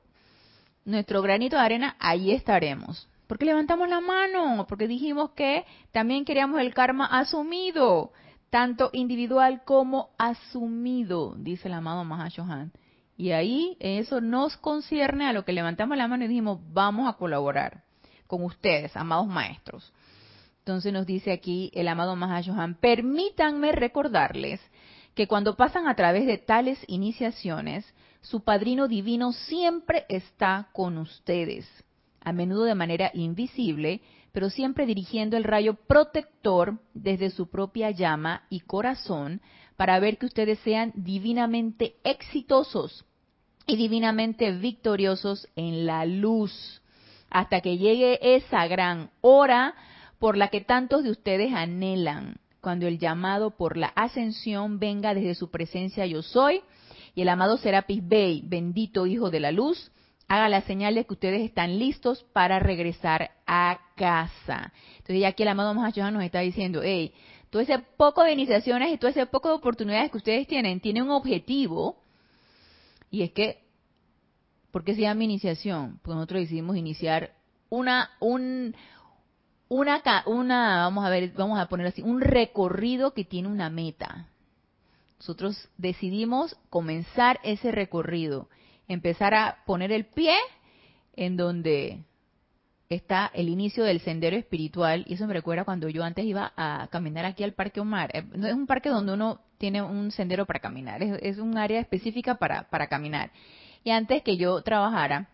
[0.85, 3.09] nuestro granito de arena, ahí estaremos.
[3.27, 8.12] Porque levantamos la mano, porque dijimos que también queríamos el karma asumido,
[8.51, 12.73] tanto individual como asumido, dice el amado Mahashohan.
[13.16, 17.16] Y ahí eso nos concierne a lo que levantamos la mano y dijimos, vamos a
[17.16, 17.83] colaborar
[18.27, 19.92] con ustedes, amados maestros.
[20.59, 24.61] Entonces nos dice aquí el amado Mahashohan, permítanme recordarles
[25.14, 27.87] que cuando pasan a través de tales iniciaciones,
[28.24, 31.66] su padrino divino siempre está con ustedes
[32.20, 34.00] a menudo de manera invisible,
[34.32, 39.42] pero siempre dirigiendo el rayo protector desde su propia llama y corazón
[39.76, 43.04] para ver que ustedes sean divinamente exitosos
[43.66, 46.80] y divinamente victoriosos en la luz,
[47.28, 49.74] hasta que llegue esa gran hora
[50.18, 55.34] por la que tantos de ustedes anhelan, cuando el llamado por la ascensión venga desde
[55.34, 56.62] su presencia yo soy,
[57.14, 59.90] y el amado Serapis Bey, bendito Hijo de la Luz,
[60.29, 64.72] haga la señal de que ustedes están listos para regresar a casa.
[64.92, 67.12] Entonces ya aquí el amado Mahachohan nos está diciendo, hey,
[67.50, 71.03] todo ese poco de iniciaciones y todo ese poco de oportunidades que ustedes tienen, tiene
[71.03, 72.03] un objetivo,
[73.11, 73.62] y es que,
[74.72, 76.00] ¿por qué se llama iniciación?
[76.03, 77.33] Porque nosotros decidimos iniciar
[77.68, 78.74] una, un,
[79.68, 84.29] una, una, vamos a ver, vamos a ponerlo así, un recorrido que tiene una meta.
[85.24, 88.50] Nosotros decidimos comenzar ese recorrido
[88.88, 90.37] empezar a poner el pie
[91.14, 92.00] en donde
[92.90, 96.88] está el inicio del sendero espiritual y eso me recuerda cuando yo antes iba a
[96.90, 98.10] caminar aquí al Parque Omar.
[98.12, 101.80] Eh, no es un parque donde uno tiene un sendero para caminar, es, un área
[101.80, 103.30] específica para, para caminar.
[103.82, 105.30] Y antes que yo trabajara,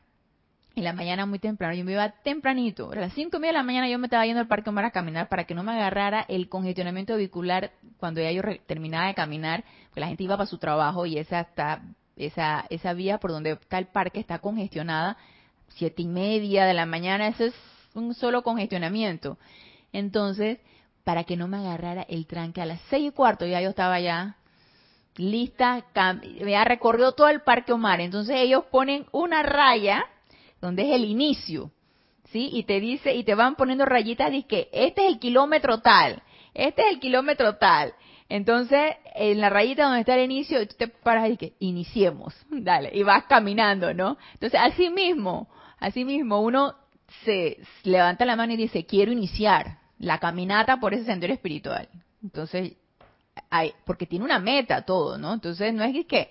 [0.80, 3.58] en la mañana muy temprano, yo me iba tempranito, a las cinco y media de
[3.58, 5.72] la mañana yo me estaba yendo al Parque Omar a caminar para que no me
[5.72, 10.46] agarrara el congestionamiento vehicular cuando ya yo terminaba de caminar, porque la gente iba para
[10.46, 11.82] su trabajo y esa está
[12.16, 15.16] esa, esa vía por donde está el parque está congestionada,
[15.68, 17.54] siete y media de la mañana, eso es
[17.94, 19.36] un solo congestionamiento.
[19.92, 20.58] Entonces,
[21.04, 24.00] para que no me agarrara el tranque a las seis y cuarto, ya yo estaba
[24.00, 24.36] ya
[25.16, 25.84] lista,
[26.42, 28.00] me ha recorrido todo el Parque Omar.
[28.00, 30.06] Entonces ellos ponen una raya
[30.60, 31.70] donde es el inicio,
[32.30, 32.50] ¿sí?
[32.52, 36.22] Y te dice, y te van poniendo rayitas, dice que este es el kilómetro tal,
[36.54, 37.94] este es el kilómetro tal.
[38.28, 42.90] Entonces, en la rayita donde está el inicio, tú te paras y que iniciemos, dale,
[42.94, 44.18] y vas caminando, ¿no?
[44.34, 45.48] Entonces, así mismo,
[45.78, 46.74] así mismo, uno
[47.24, 51.88] se levanta la mano y dice, quiero iniciar la caminata por ese sendero espiritual.
[52.22, 52.74] Entonces,
[53.50, 55.34] hay, porque tiene una meta todo, ¿no?
[55.34, 56.30] Entonces, no es que,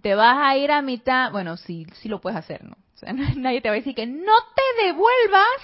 [0.00, 2.76] te vas a ir a mitad, bueno, sí, sí lo puedes hacer, ¿no?
[3.36, 5.60] Nadie te va a decir que no te devuelvas,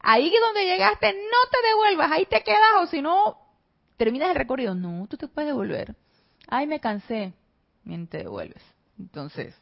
[0.00, 3.38] ahí donde llegaste, no te devuelvas, ahí te quedas, o si no,
[3.96, 5.96] terminas el recorrido, no, tú te puedes devolver.
[6.48, 7.32] Ay, me cansé,
[7.84, 8.62] bien te devuelves.
[8.98, 9.54] Entonces,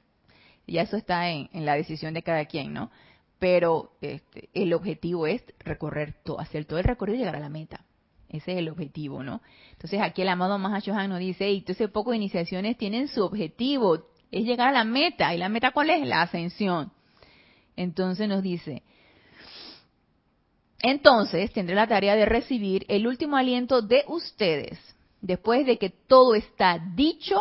[0.66, 2.90] ya eso está en, la decisión de cada quien, ¿no?
[3.38, 7.49] Pero este, el objetivo es recorrer todo, hacer todo el recorrido y llegar a la
[7.49, 7.84] meta.
[8.28, 9.40] Ese es el objetivo, ¿no?
[9.72, 14.09] Entonces aquí el amado Mahashohan nos dice, y entonces poco de iniciaciones tienen su objetivo,
[14.31, 15.35] es llegar a la meta.
[15.35, 16.07] ¿Y la meta cuál es?
[16.07, 16.93] La ascensión.
[17.76, 18.83] Entonces nos dice,
[20.81, 24.79] entonces tendré la tarea de recibir el último aliento de ustedes,
[25.20, 27.41] después de que todo está dicho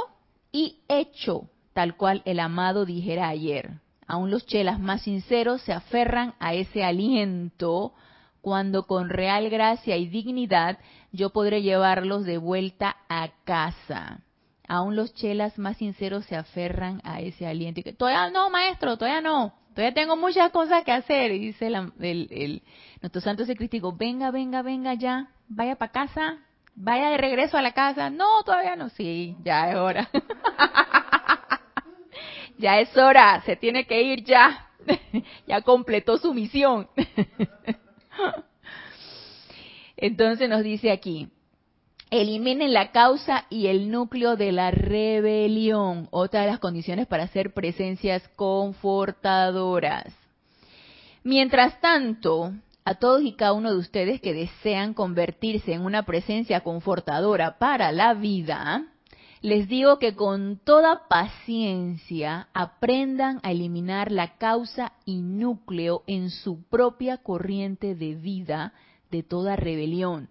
[0.52, 3.80] y hecho, tal cual el amado dijera ayer.
[4.08, 7.94] Aún los chelas más sinceros se aferran a ese aliento
[8.42, 10.80] cuando con real gracia y dignidad
[11.12, 14.22] yo podré llevarlos de vuelta a casa.
[14.68, 18.97] Aún los chelas más sinceros se aferran a ese aliento y que todavía no, maestro,
[18.97, 19.53] todavía no.
[19.74, 21.32] Todavía tengo muchas cosas que hacer.
[21.32, 22.63] Y dice el, el,
[23.01, 26.39] nuestro santo secrístico, venga, venga, venga ya, vaya para casa,
[26.76, 28.09] vaya de regreso a la casa.
[28.09, 28.89] No, todavía no.
[28.89, 30.09] Sí, ya es hora.
[32.57, 34.68] ya es hora, se tiene que ir ya.
[35.47, 36.89] ya completó su misión.
[39.95, 41.30] Entonces nos dice aquí,
[42.10, 47.53] eliminen la causa y el núcleo de la rebelión, otra de las condiciones para ser
[47.53, 50.14] presencias confortadoras.
[51.24, 52.53] Mientras tanto,
[52.86, 57.91] a todos y cada uno de ustedes que desean convertirse en una presencia confortadora para
[57.91, 58.86] la vida,
[59.41, 66.64] les digo que con toda paciencia aprendan a eliminar la causa y núcleo en su
[66.64, 68.74] propia corriente de vida
[69.12, 70.30] de toda rebelión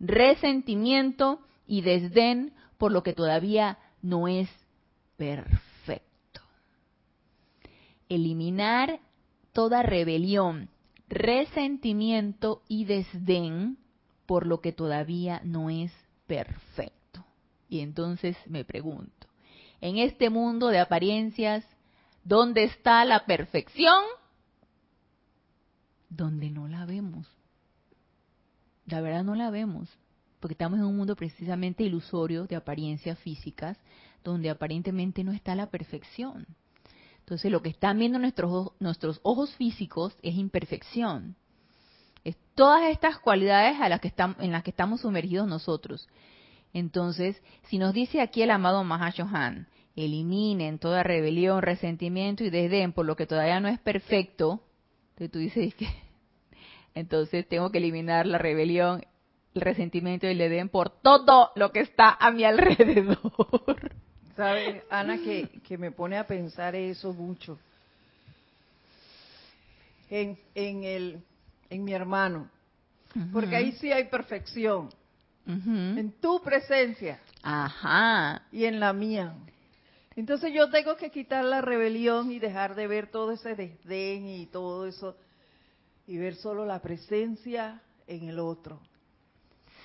[0.00, 4.48] resentimiento y desdén por lo que todavía no es
[5.16, 6.40] perfecto.
[8.08, 9.00] Eliminar
[9.52, 10.70] toda rebelión,
[11.08, 13.78] resentimiento y desdén
[14.26, 15.92] por lo que todavía no es
[16.26, 17.24] perfecto.
[17.68, 19.26] Y entonces me pregunto,
[19.80, 21.64] en este mundo de apariencias,
[22.24, 24.04] ¿dónde está la perfección?
[26.08, 27.28] Donde no la vemos
[28.88, 29.88] la verdad no la vemos,
[30.40, 33.78] porque estamos en un mundo precisamente ilusorio de apariencias físicas,
[34.24, 36.46] donde aparentemente no está la perfección.
[37.20, 41.36] Entonces lo que están viendo nuestros, nuestros ojos físicos es imperfección.
[42.24, 46.08] Es todas estas cualidades a las que estamos, en las que estamos sumergidos nosotros.
[46.72, 53.04] Entonces, si nos dice aquí el amado Mahashohan, eliminen toda rebelión, resentimiento y desdén por
[53.06, 54.62] lo que todavía no es perfecto,
[55.10, 55.88] entonces tú dices que
[56.94, 59.04] entonces tengo que eliminar la rebelión,
[59.54, 63.92] el resentimiento y el edén por todo lo que está a mi alrededor.
[64.36, 67.58] ¿Sabes, Ana, que, que me pone a pensar eso mucho?
[70.10, 71.22] En, en, el,
[71.70, 72.48] en mi hermano.
[73.32, 74.90] Porque ahí sí hay perfección.
[75.46, 77.20] En tu presencia.
[77.42, 78.42] Ajá.
[78.52, 79.34] Y en la mía.
[80.14, 84.46] Entonces yo tengo que quitar la rebelión y dejar de ver todo ese desdén y
[84.46, 85.16] todo eso
[86.08, 88.80] y ver solo la presencia en el otro.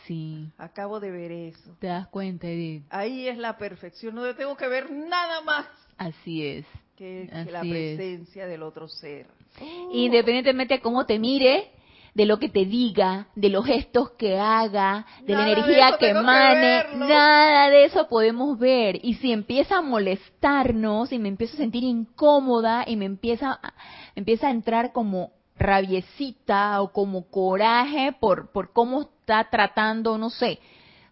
[0.08, 0.50] Sí.
[0.58, 1.76] Acabo de ver eso.
[1.80, 2.86] ¿Te das cuenta, Edith?
[2.90, 5.68] Ahí es la perfección, no tengo que ver nada más.
[5.98, 6.66] Así es.
[6.96, 9.28] Que, la presencia del otro ser.
[9.92, 11.72] Independientemente de cómo te mire,
[12.14, 16.86] de lo que te diga, de los gestos que haga, de la energía que emane,
[16.96, 19.00] nada de eso podemos ver.
[19.04, 23.60] Y si empieza a molestarnos y me empiezo a sentir incómoda y me empieza,
[24.16, 30.60] empieza a entrar como rabiecita o como coraje por, por cómo está tratando, no sé,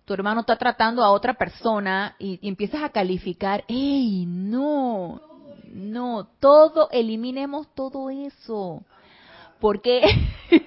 [0.05, 5.21] tu hermano está tratando a otra persona y, empiezas a calificar, ¡ey, no!
[5.73, 8.83] No, todo, eliminemos todo eso.
[9.61, 10.01] Porque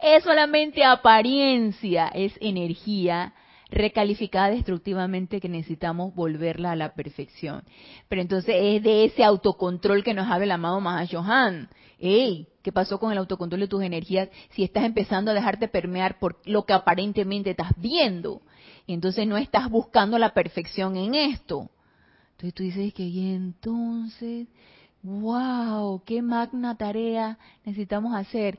[0.00, 3.32] es solamente apariencia, es energía
[3.70, 7.64] recalificada destructivamente que necesitamos volverla a la perfección.
[8.08, 11.68] Pero entonces es de ese autocontrol que nos habla el amado Mahashohan.
[11.98, 12.48] ¡Ey!
[12.62, 16.40] ¿Qué pasó con el autocontrol de tus energías si estás empezando a dejarte permear por
[16.44, 18.42] lo que aparentemente estás viendo?
[18.86, 21.70] Y entonces no estás buscando la perfección en esto.
[22.32, 24.46] Entonces tú dices que, y entonces,
[25.02, 28.58] wow, qué magna tarea necesitamos hacer.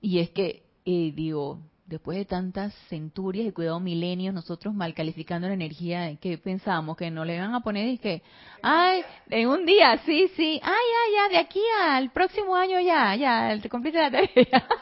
[0.00, 5.48] Y es que eh, digo, después de tantas centurias y cuidado milenios, nosotros mal calificando
[5.48, 8.22] la energía, que pensamos que no le van a poner y que,
[8.62, 13.14] ay, en un día, sí, sí, ay, ya, ya, de aquí al próximo año ya,
[13.14, 14.66] ya, te cumpliste la tarea.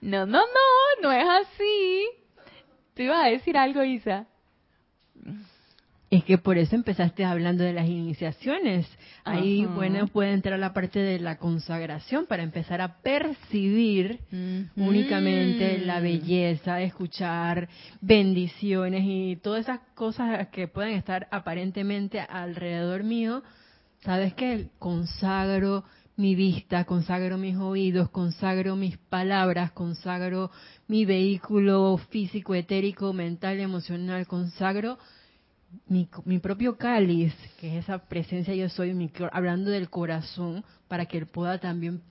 [0.00, 2.08] No, no, no, no es así.
[2.94, 4.26] Tú ibas a decir algo, Isa.
[6.10, 8.86] Es que por eso empezaste hablando de las iniciaciones.
[9.24, 14.20] Ahí, bueno, puede entrar la parte de la consagración para empezar a percibir
[14.74, 17.68] únicamente la belleza, escuchar
[18.00, 23.42] bendiciones y todas esas cosas que pueden estar aparentemente alrededor mío.
[24.00, 24.68] ¿Sabes qué?
[24.78, 25.84] Consagro
[26.16, 30.50] mi vista, consagro mis oídos, consagro mis palabras, consagro
[30.86, 34.98] mi vehículo físico, etérico, mental, emocional, consagro
[35.86, 41.06] mi, mi, propio cáliz, que es esa presencia yo soy, mi, hablando del corazón, para
[41.06, 42.02] que él pueda también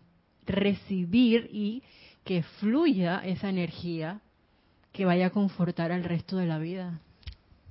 [0.46, 1.84] recibir y
[2.24, 4.22] que fluya esa energía
[4.92, 7.00] que vaya a confortar al resto de la vida.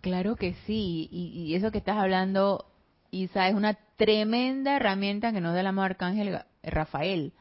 [0.00, 2.66] Claro que sí, y, eso que estás hablando,
[3.10, 7.32] Isa, es una tremenda herramienta que nos da el amado arcángel Rafael,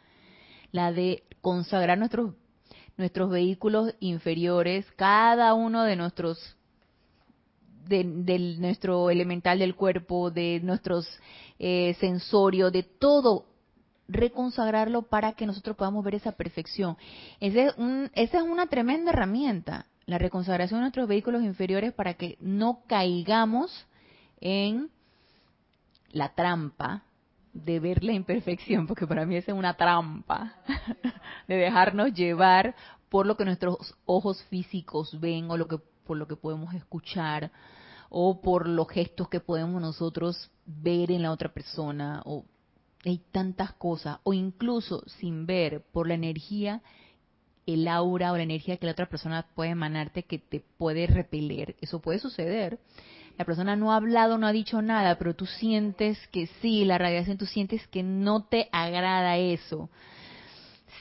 [0.71, 2.33] la de consagrar nuestros
[2.97, 6.55] nuestros vehículos inferiores, cada uno de nuestros
[7.87, 8.03] de,
[8.59, 11.07] nuestro elemental del cuerpo, de nuestros
[11.59, 13.45] eh, sensorios, de todo,
[14.07, 16.97] reconsagrarlo para que nosotros podamos ver esa perfección.
[17.39, 17.71] Ese
[18.13, 23.85] esa es una tremenda herramienta, la reconsagración de nuestros vehículos inferiores para que no caigamos
[24.39, 24.89] en
[26.11, 27.03] la trampa
[27.53, 30.53] de ver la imperfección, porque para mí esa es una trampa,
[31.47, 32.75] de dejarnos llevar
[33.09, 37.51] por lo que nuestros ojos físicos ven o lo que por lo que podemos escuchar
[38.09, 42.45] o por los gestos que podemos nosotros ver en la otra persona o
[43.03, 46.81] hay tantas cosas o incluso sin ver por la energía
[47.65, 51.75] el aura o la energía que la otra persona puede emanarte que te puede repeler.
[51.81, 52.79] Eso puede suceder.
[53.37, 56.97] La persona no ha hablado no ha dicho nada pero tú sientes que sí la
[56.97, 59.89] radiación tú sientes que no te agrada eso.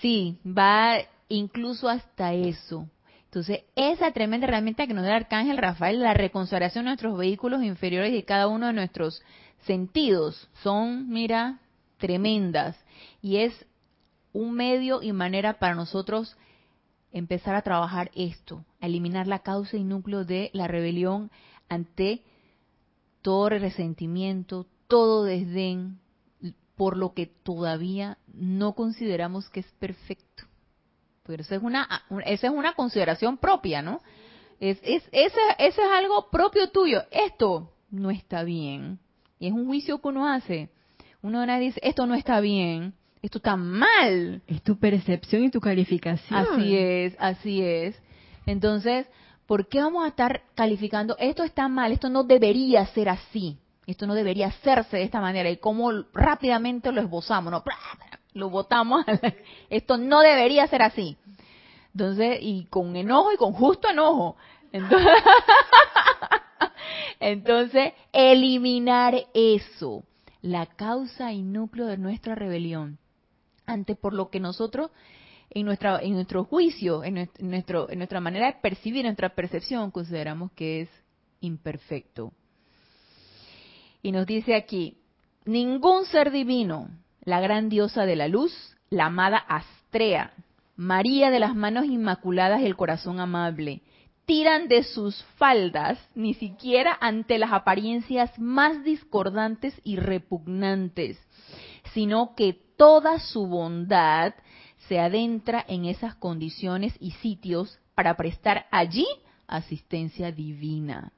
[0.01, 0.99] Sí va
[1.29, 2.89] incluso hasta eso
[3.35, 7.65] entonces, esa tremenda herramienta que nos da el Arcángel Rafael, la reconsagración de nuestros vehículos
[7.65, 9.25] inferiores y cada uno de nuestros
[9.67, 11.59] sentidos, son, mira,
[11.99, 12.77] tremendas.
[13.21, 13.67] Y es
[14.33, 16.37] un medio y manera para nosotros
[17.11, 21.33] empezar a trabajar esto, a eliminar la causa y núcleo de la rebelión
[21.69, 22.23] ante
[23.21, 25.99] todo resentimiento, todo desdén
[26.77, 30.45] por lo que todavía no consideramos que es perfecto.
[31.27, 31.89] Pero eso es una,
[32.27, 34.01] esa es una consideración propia, ¿no?
[34.61, 37.03] Es, es, eso, es algo propio tuyo.
[37.11, 38.99] Esto no está bien.
[39.39, 40.71] Y es un juicio que uno hace.
[41.23, 44.43] Uno dice, esto no está bien, esto está mal.
[44.47, 46.39] Es tu percepción y tu calificación.
[46.39, 47.99] Así es, así es.
[48.45, 49.07] Entonces,
[49.47, 53.59] ¿por qué vamos a estar calificando, esto está mal, esto no debería ser así?
[53.87, 55.49] Esto no debería hacerse de esta manera.
[55.49, 57.65] Y cómo rápidamente lo esbozamos, ¿no?
[58.35, 59.05] Lo votamos.
[59.71, 61.17] Esto no debería ser así.
[61.93, 64.37] Entonces, y con enojo y con justo enojo.
[67.21, 70.03] Entonces, eliminar eso,
[70.43, 72.99] la causa y núcleo de nuestra rebelión,
[73.67, 74.91] ante por lo que nosotros
[75.51, 80.51] en nuestra en nuestro juicio, en nuestro en nuestra manera de percibir, nuestra percepción consideramos
[80.53, 80.89] que es
[81.41, 82.33] imperfecto.
[84.03, 84.99] Y nos dice aquí,
[85.45, 86.89] ningún ser divino
[87.25, 88.53] la gran diosa de la luz,
[88.91, 90.33] la amada Astrea,
[90.77, 93.83] María de las manos inmaculadas y el corazón amable,
[94.27, 101.19] tiran de sus faldas ni siquiera ante las apariencias más discordantes y repugnantes,
[101.93, 104.35] sino que toda su bondad
[104.89, 109.07] se adentra en esas condiciones y sitios para prestar allí
[109.47, 111.13] asistencia divina.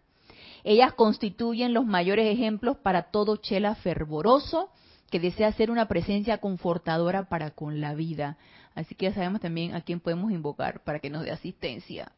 [0.64, 4.70] Ellas constituyen los mayores ejemplos para todo chela fervoroso,
[5.10, 8.36] que desea ser una presencia confortadora para con la vida.
[8.74, 12.12] Así que ya sabemos también a quién podemos invocar para que nos dé asistencia.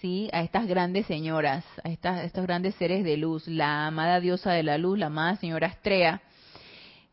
[0.00, 0.28] ¿Sí?
[0.32, 4.62] A estas grandes señoras, a estas, estos grandes seres de luz, la amada diosa de
[4.62, 6.22] la luz, la amada señora Estrella,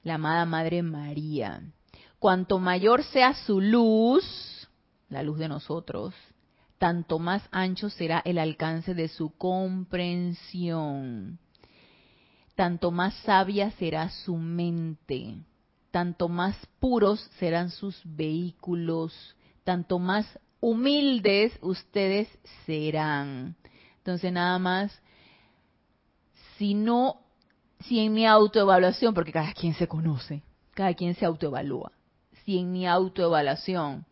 [0.04, 1.64] la amada Madre María.
[2.20, 4.70] Cuanto mayor sea su luz,
[5.10, 6.14] la luz de nosotros,
[6.78, 11.40] tanto más ancho será el alcance de su comprensión
[12.56, 15.36] tanto más sabia será su mente,
[15.92, 20.26] tanto más puros serán sus vehículos, tanto más
[20.62, 22.28] humildes ustedes
[22.66, 23.56] serán.
[23.98, 25.02] Entonces nada más,
[26.58, 27.22] si no,
[27.82, 30.42] si en mi autoevaluación, porque cada quien se conoce,
[30.74, 31.92] Cada quien se autoevalúa.
[32.44, 34.06] Si en mi autoevaluación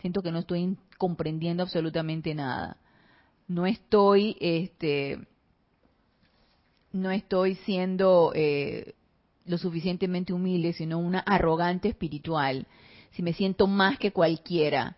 [0.00, 2.76] siento que no estoy comprendiendo absolutamente nada,
[3.48, 5.18] no estoy, este,
[6.92, 8.94] no estoy siendo eh,
[9.44, 12.66] lo suficientemente humilde, sino una arrogante espiritual.
[13.12, 14.96] Si me siento más que cualquiera,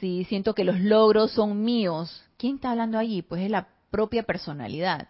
[0.00, 3.22] si siento que los logros son míos, ¿quién está hablando allí?
[3.22, 5.08] Pues es la propia personalidad.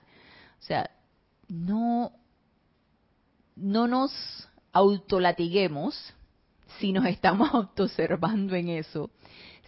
[0.58, 0.90] O sea,
[1.48, 2.12] no,
[3.56, 4.12] no nos
[4.72, 6.14] autolatiguemos
[6.78, 9.10] si nos estamos autoobservando en eso.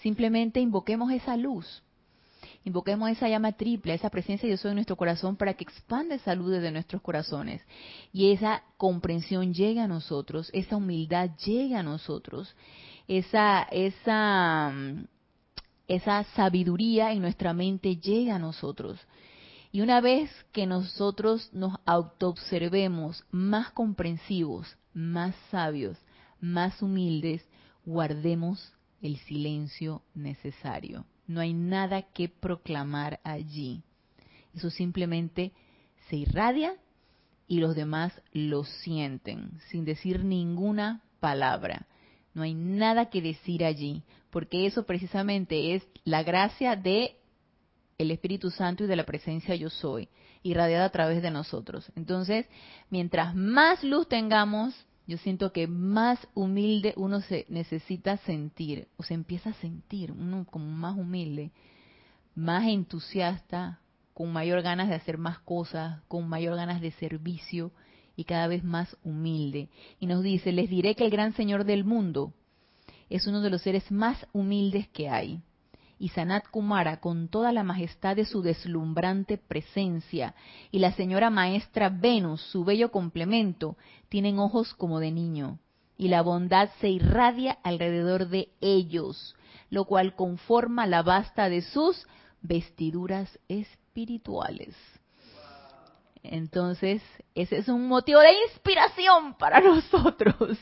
[0.02, 1.82] Simplemente invoquemos esa luz.
[2.62, 6.34] Invoquemos esa llama triple, esa presencia de Dios en nuestro corazón para que expanda esa
[6.34, 7.62] luz desde nuestros corazones.
[8.12, 12.54] Y esa comprensión llegue a nosotros, esa humildad llegue a nosotros,
[13.08, 14.74] esa, esa,
[15.88, 18.98] esa sabiduría en nuestra mente llega a nosotros.
[19.72, 25.96] Y una vez que nosotros nos autoobservemos más comprensivos, más sabios,
[26.40, 27.42] más humildes,
[27.86, 31.06] guardemos el silencio necesario.
[31.30, 33.84] No hay nada que proclamar allí.
[34.52, 35.52] Eso simplemente
[36.08, 36.74] se irradia
[37.46, 41.86] y los demás lo sienten sin decir ninguna palabra.
[42.34, 47.16] No hay nada que decir allí, porque eso precisamente es la gracia de
[47.96, 50.08] el Espíritu Santo y de la presencia yo soy,
[50.42, 51.92] irradiada a través de nosotros.
[51.94, 52.48] Entonces,
[52.88, 54.74] mientras más luz tengamos,
[55.10, 60.46] yo siento que más humilde uno se necesita sentir, o se empieza a sentir, uno
[60.48, 61.50] como más humilde,
[62.36, 63.80] más entusiasta,
[64.14, 67.72] con mayor ganas de hacer más cosas, con mayor ganas de servicio
[68.14, 69.68] y cada vez más humilde.
[69.98, 72.32] Y nos dice, les diré que el gran Señor del mundo
[73.08, 75.42] es uno de los seres más humildes que hay
[76.00, 80.34] y Sanat Kumara con toda la majestad de su deslumbrante presencia
[80.70, 83.76] y la señora maestra Venus, su bello complemento,
[84.08, 85.58] tienen ojos como de niño
[85.98, 89.36] y la bondad se irradia alrededor de ellos,
[89.68, 92.06] lo cual conforma la basta de sus
[92.40, 94.74] vestiduras espirituales.
[96.22, 97.02] Entonces,
[97.34, 100.58] ese es un motivo de inspiración para nosotros.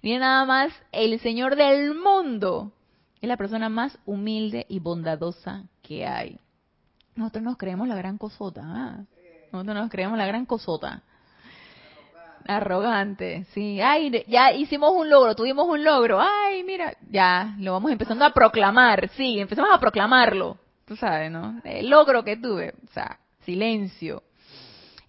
[0.00, 2.72] Miren nada más, el Señor del mundo
[3.22, 6.40] es la persona más humilde y bondadosa que hay.
[7.14, 8.62] Nosotros nos creemos la gran cosota.
[8.64, 9.04] ¿ah?
[9.52, 11.02] Nosotros nos creemos la gran cosota.
[12.48, 13.80] Arrogante, sí.
[13.80, 16.20] Ay, ya hicimos un logro, tuvimos un logro.
[16.20, 19.08] Ay, mira, ya lo vamos empezando a proclamar.
[19.10, 20.58] Sí, empezamos a proclamarlo.
[20.84, 21.60] Tú sabes, ¿no?
[21.62, 22.74] El logro que tuve.
[22.90, 24.24] O sea, silencio.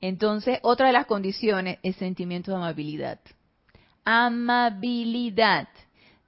[0.02, 3.20] Entonces, otra de las condiciones es sentimiento de amabilidad.
[4.06, 5.68] Amabilidad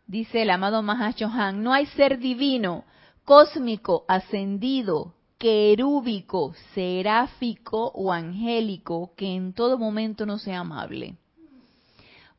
[0.08, 2.86] dice el amado Mahashohan, no hay ser divino,
[3.24, 11.16] cósmico, ascendido, querúbico, seráfico o angélico que en todo momento no sea amable.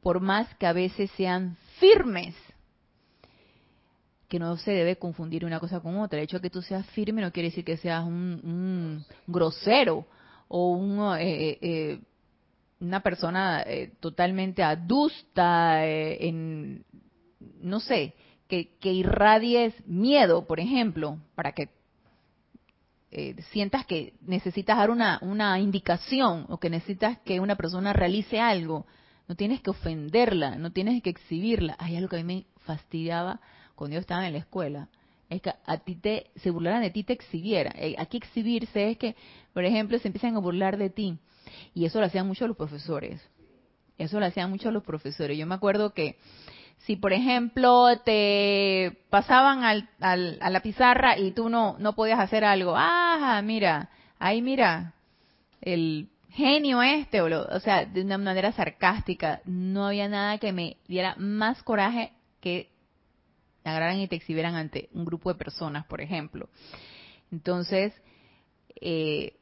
[0.02, 2.34] Por más que a veces sean firmes,
[4.28, 6.18] que no se debe confundir una cosa con otra.
[6.18, 10.06] El hecho de que tú seas firme no quiere decir que seas un, grosero
[10.48, 12.00] o un, eh, eh, eh,
[12.80, 13.64] una persona
[14.00, 16.84] totalmente adusta en
[17.60, 18.14] no sé,
[18.48, 21.70] que, irradies miedo, por ejemplo, para que
[23.10, 28.40] eh, sientas que necesitas dar una, una indicación o que necesitas que una persona realice
[28.40, 28.86] algo.
[29.28, 31.76] No tienes que ofenderla, no tienes que exhibirla.
[31.78, 33.40] Hay algo que a mí me fastidiaba
[33.74, 34.88] cuando yo estaba en la escuela.
[35.28, 37.72] Es que a ti te, se burlaran de ti, te exhibiera.
[37.76, 39.16] Eh, aquí exhibirse es que,
[39.52, 41.18] por ejemplo, se empiezan a burlar de ti.
[41.74, 43.20] Y eso lo hacían mucho los profesores.
[43.98, 45.36] Eso lo hacían mucho los profesores.
[45.36, 46.16] Yo me acuerdo que
[46.78, 52.44] si por ejemplo te pasaban al, a la pizarra y tú no, no podías hacer
[52.44, 54.94] algo, ah, mira, ahí mira,
[55.60, 60.76] el genio este, o, o sea, de una manera sarcástica, no había nada que me
[60.86, 62.70] diera más coraje que
[63.62, 66.48] te agarraran y te exhibieran ante un grupo de personas, por ejemplo.
[67.32, 67.92] Entonces,
[68.80, 69.34] eh,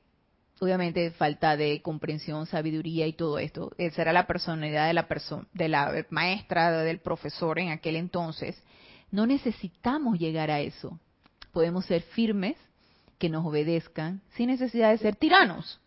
[0.61, 3.73] obviamente falta de comprensión, sabiduría y todo esto.
[3.79, 8.63] Esa era la personalidad de la persona, de la maestra, del profesor en aquel entonces.
[9.11, 10.99] No necesitamos llegar a eso.
[11.53, 12.57] Podemos ser firmes,
[13.19, 15.81] que nos obedezcan, sin necesidad de ser tiranos,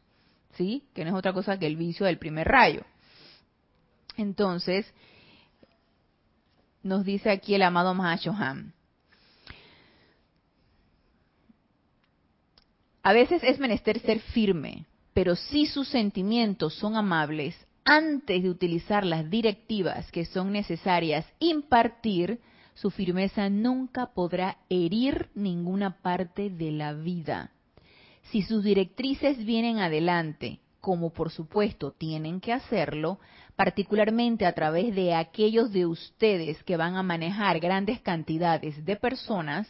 [0.53, 0.87] ¿sí?
[0.93, 2.83] Que no es otra cosa que el vicio del primer rayo.
[4.15, 4.91] Entonces,
[6.83, 8.73] nos dice aquí el amado Mahashohan,
[13.07, 14.83] A veces es menester ser firme,
[15.13, 17.55] pero si sus sentimientos son amables,
[17.85, 22.41] antes de utilizar las directivas que son necesarias impartir,
[22.73, 27.51] su firmeza nunca podrá herir ninguna parte de la vida.
[28.23, 33.19] Si sus directrices vienen adelante, como por supuesto tienen que hacerlo,
[33.55, 39.65] particularmente a través de aquellos de ustedes que van a manejar grandes cantidades de personas,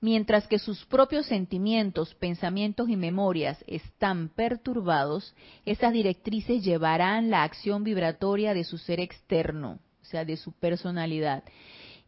[0.00, 5.34] mientras que sus propios sentimientos, pensamientos y memorias están perturbados,
[5.64, 11.44] esas directrices llevarán la acción vibratoria de su ser externo, o sea, de su personalidad.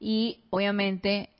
[0.00, 1.30] Y obviamente,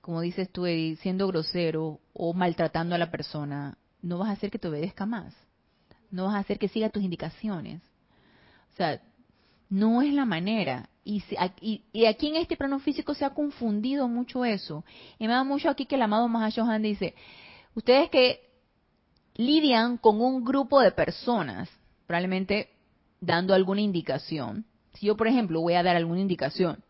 [0.00, 0.64] como dices tú,
[1.00, 5.34] siendo grosero o maltratando a la persona, no vas a hacer que te obedezca más.
[6.10, 7.82] No vas a hacer que siga tus indicaciones.
[8.72, 9.02] O sea,
[9.68, 10.88] no es la manera.
[11.04, 11.22] Y,
[11.92, 14.84] y, aquí en este plano físico se ha confundido mucho eso.
[15.18, 17.14] Y me da mucho aquí que el amado Mahashohan dice,
[17.74, 18.40] ustedes que
[19.36, 21.70] lidian con un grupo de personas,
[22.06, 22.70] probablemente
[23.20, 24.66] dando alguna indicación.
[24.94, 26.84] Si yo, por ejemplo, voy a dar alguna indicación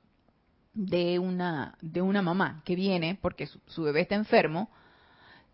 [0.75, 4.71] de una, de una mamá que viene porque su, su bebé está enfermo,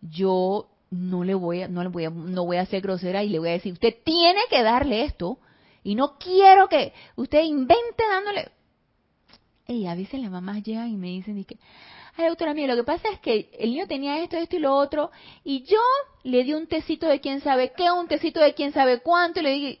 [0.01, 3.29] yo no le voy a, no le voy a, no voy a ser grosera y
[3.29, 5.39] le voy a decir, usted tiene que darle esto
[5.85, 8.49] y no quiero que usted invente dándole.
[9.67, 11.59] Y a veces las mamás llegan y me dicen, que,
[12.15, 14.75] ay doctora mía, lo que pasa es que el niño tenía esto, esto y lo
[14.75, 15.11] otro,
[15.43, 15.77] y yo
[16.23, 19.43] le di un tecito de quién sabe qué, un tecito de quién sabe cuánto, y
[19.43, 19.79] le di,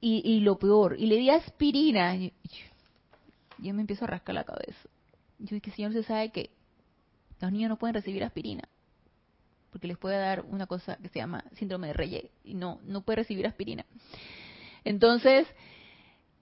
[0.00, 2.16] y, y lo peor, y le di aspirina.
[2.16, 2.32] Y,
[3.58, 4.88] yo me empiezo a rascar la cabeza.
[5.38, 6.50] Yo dije, señor, se sabe que
[7.40, 8.68] los niños no pueden recibir aspirina
[9.70, 13.00] porque les puede dar una cosa que se llama síndrome de Reye y no, no
[13.00, 13.84] puede recibir aspirina.
[14.84, 15.46] Entonces,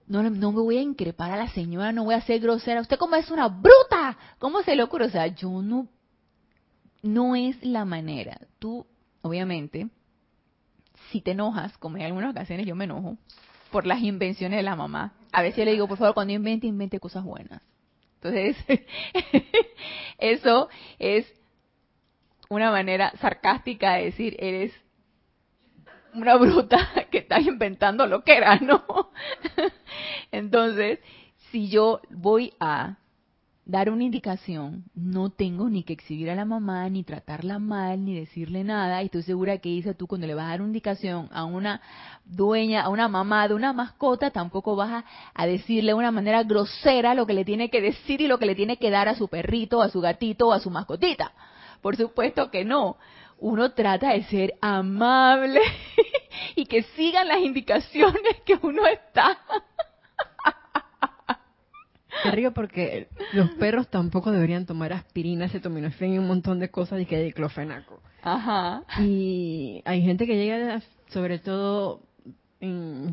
[0.07, 2.81] no, no me voy a increpar a la señora, no voy a ser grosera.
[2.81, 5.05] Usted como es una bruta, ¿cómo se le ocurre?
[5.05, 5.87] O sea, yo no,
[7.01, 8.39] no es la manera.
[8.59, 8.85] Tú,
[9.21, 9.87] obviamente,
[11.11, 13.17] si te enojas, como en algunas ocasiones yo me enojo,
[13.71, 15.13] por las invenciones de la mamá.
[15.31, 17.61] A veces le digo, por favor, cuando invente, invente cosas buenas.
[18.21, 18.55] Entonces,
[20.17, 20.69] eso
[20.99, 21.25] es
[22.49, 24.73] una manera sarcástica de decir, eres
[26.15, 28.83] una bruta que está inventando lo que era, ¿no?
[30.31, 30.99] Entonces,
[31.51, 32.97] si yo voy a
[33.65, 38.13] dar una indicación, no tengo ni que exhibir a la mamá, ni tratarla mal, ni
[38.13, 39.01] decirle nada.
[39.01, 41.81] Y estoy segura que dice tú cuando le vas a dar una indicación a una
[42.25, 46.43] dueña, a una mamá de una mascota, tampoco vas a, a, decirle de una manera
[46.43, 49.15] grosera lo que le tiene que decir y lo que le tiene que dar a
[49.15, 51.31] su perrito, a su gatito o a su mascotita.
[51.81, 52.97] Por supuesto que no.
[53.43, 55.59] Uno trata de ser amable
[56.55, 59.37] y que sigan las indicaciones que uno está.
[62.23, 67.01] Me río porque los perros tampoco deberían tomar aspirina, acetaminofén y un montón de cosas
[67.01, 68.01] y que diclofenaco.
[68.21, 68.83] Ajá.
[69.01, 71.99] Y hay gente que llega, sobre todo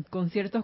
[0.09, 0.63] con ciertos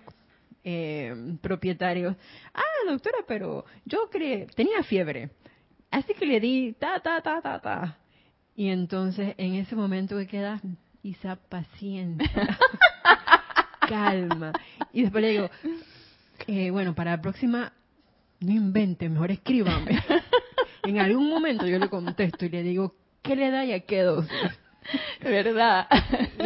[0.63, 2.15] eh, propietarios.
[2.53, 5.31] Ah, doctora, pero yo creí, tenía fiebre.
[5.91, 7.97] Así que le di ta, ta, ta, ta, ta.
[8.57, 10.59] Y entonces en ese momento que queda,
[11.03, 12.27] Isa, paciencia,
[13.87, 14.51] calma.
[14.91, 15.49] Y después le digo,
[16.47, 17.71] eh, bueno, para la próxima,
[18.39, 19.99] no invente, mejor escríbame.
[20.83, 24.01] en algún momento yo le contesto y le digo, ¿qué le da y a qué
[24.01, 24.31] dosis?
[25.21, 25.87] ¿Verdad?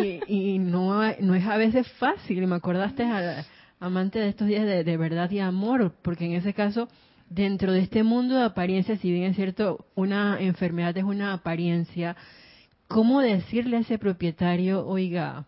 [0.03, 2.45] Y, y no, no es a veces fácil.
[2.45, 3.45] Me acordaste al
[3.79, 6.89] amante de estos días de, de verdad y amor, porque en ese caso
[7.33, 12.17] dentro de este mundo de apariencias, si bien es cierto, una enfermedad es una apariencia,
[12.87, 15.45] ¿cómo decirle a ese propietario, oiga,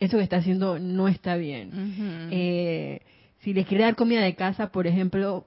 [0.00, 2.28] eso que está haciendo no está bien?
[2.32, 3.00] eh,
[3.40, 5.46] si les quiere dar comida de casa, por ejemplo,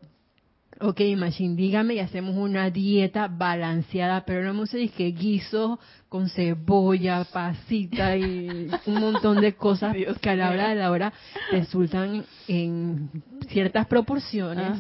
[0.82, 6.30] ok, Machine, dígame y hacemos una dieta balanceada, pero no hemos dicho que guiso con
[6.30, 11.14] cebolla, pasita y un montón de cosas que a la hora de la hora
[11.52, 13.10] resultan en
[13.50, 14.80] ciertas proporciones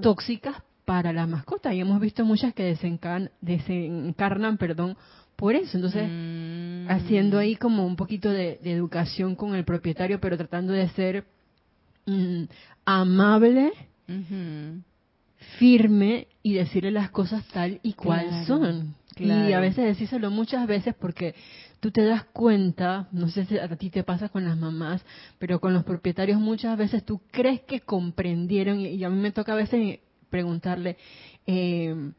[0.00, 1.74] tóxicas para la mascota.
[1.74, 2.76] Y hemos visto muchas que
[3.40, 4.96] desencarnan, perdón,
[5.36, 5.76] por eso.
[5.76, 6.90] Entonces, mm.
[6.90, 11.24] haciendo ahí como un poquito de, educación con el propietario, pero tratando de ser
[12.06, 12.44] mm,
[12.84, 13.72] amable
[15.58, 18.94] firme y decirle las cosas tal y cual son.
[19.16, 21.34] Y a veces decírselo muchas veces porque
[21.80, 25.04] tú te das cuenta, no sé si a ti te pasa con las mamás,
[25.38, 29.52] pero con los propietarios muchas veces tú crees que comprendieron y, a mí me toca
[29.52, 29.98] a veces
[30.30, 30.96] preguntarle,
[31.46, 32.12] eh,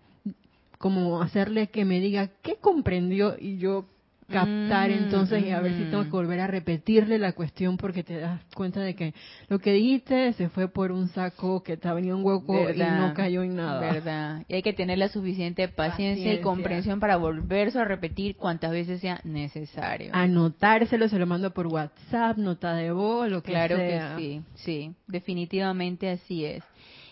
[0.77, 3.85] como hacerle que me diga qué comprendió y yo
[4.33, 8.03] captar mm, entonces y a ver si tengo que volver a repetirle la cuestión porque
[8.03, 9.13] te das cuenta de que
[9.47, 13.13] lo que dijiste se fue por un saco que te venía un hueco y no
[13.13, 13.79] cayó en nada.
[13.79, 14.43] Verdad.
[14.47, 18.99] Y hay que tener la suficiente paciencia, y comprensión para volverse a repetir cuantas veces
[18.99, 20.11] sea necesario.
[20.13, 23.87] Anotárselo, se lo mando por WhatsApp, nota de voz, lo que claro sea.
[23.87, 26.63] Claro que sí, sí, definitivamente así es.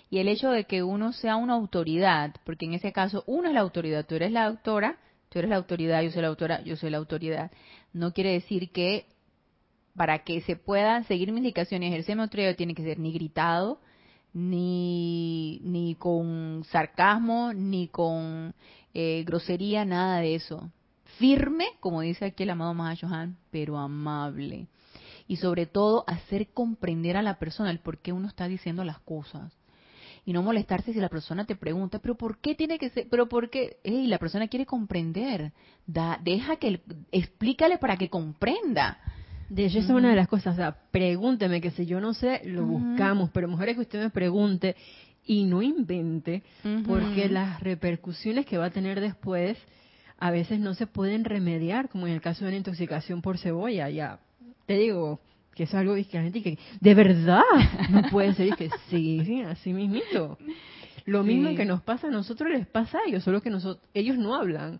[0.09, 3.53] Y el hecho de que uno sea una autoridad, porque en ese caso uno es
[3.53, 4.97] la autoridad, tú eres la doctora,
[5.31, 7.51] tú eres la autoridad, yo soy la autora, yo soy la autoridad.
[7.93, 9.05] No quiere decir que
[9.95, 13.13] para que se puedan seguir mis indicaciones y ejercer mi autoridad tiene que ser ni
[13.13, 13.79] gritado,
[14.33, 18.53] ni, ni con sarcasmo, ni con
[18.93, 20.69] eh, grosería, nada de eso.
[21.17, 24.67] Firme, como dice aquí el amado Mahashohan, pero amable.
[25.29, 28.99] Y sobre todo hacer comprender a la persona el por qué uno está diciendo las
[28.99, 29.53] cosas
[30.25, 33.07] y no molestarse si la persona te pregunta, pero ¿por qué tiene que ser?
[33.09, 33.77] Pero ¿por qué?
[33.83, 35.51] Y la persona quiere comprender.
[35.87, 38.99] Da, deja que explícale para que comprenda.
[39.49, 40.53] De hecho, esa es una de las cosas.
[40.53, 43.31] O sea, pregúnteme que si yo no sé, lo buscamos.
[43.31, 44.75] Pero mejor es que usted me pregunte
[45.25, 46.43] y no invente,
[46.87, 49.57] porque las repercusiones que va a tener después
[50.17, 53.89] a veces no se pueden remediar, como en el caso de una intoxicación por cebolla.
[53.89, 54.19] Ya
[54.67, 55.19] te digo,
[55.61, 57.43] que es algo que la gente que de verdad
[57.91, 60.39] no puede ser y que sí, sí, así mismito.
[61.05, 64.17] Lo mismo que nos pasa a nosotros les pasa a ellos, solo que nosotros, ellos
[64.17, 64.79] no hablan.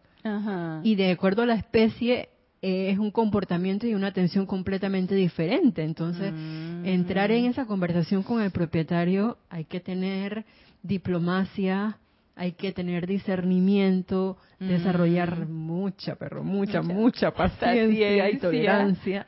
[0.83, 2.29] Y de acuerdo a la especie
[2.63, 5.83] es un comportamiento y una atención completamente diferente.
[5.83, 6.85] Entonces, mm.
[6.87, 10.45] entrar en esa conversación con el propietario hay que tener
[10.81, 11.99] diplomacia,
[12.41, 15.51] hay que tener discernimiento, desarrollar mm.
[15.51, 19.27] mucha, pero mucha, mucha, paciencia, y tolerancia,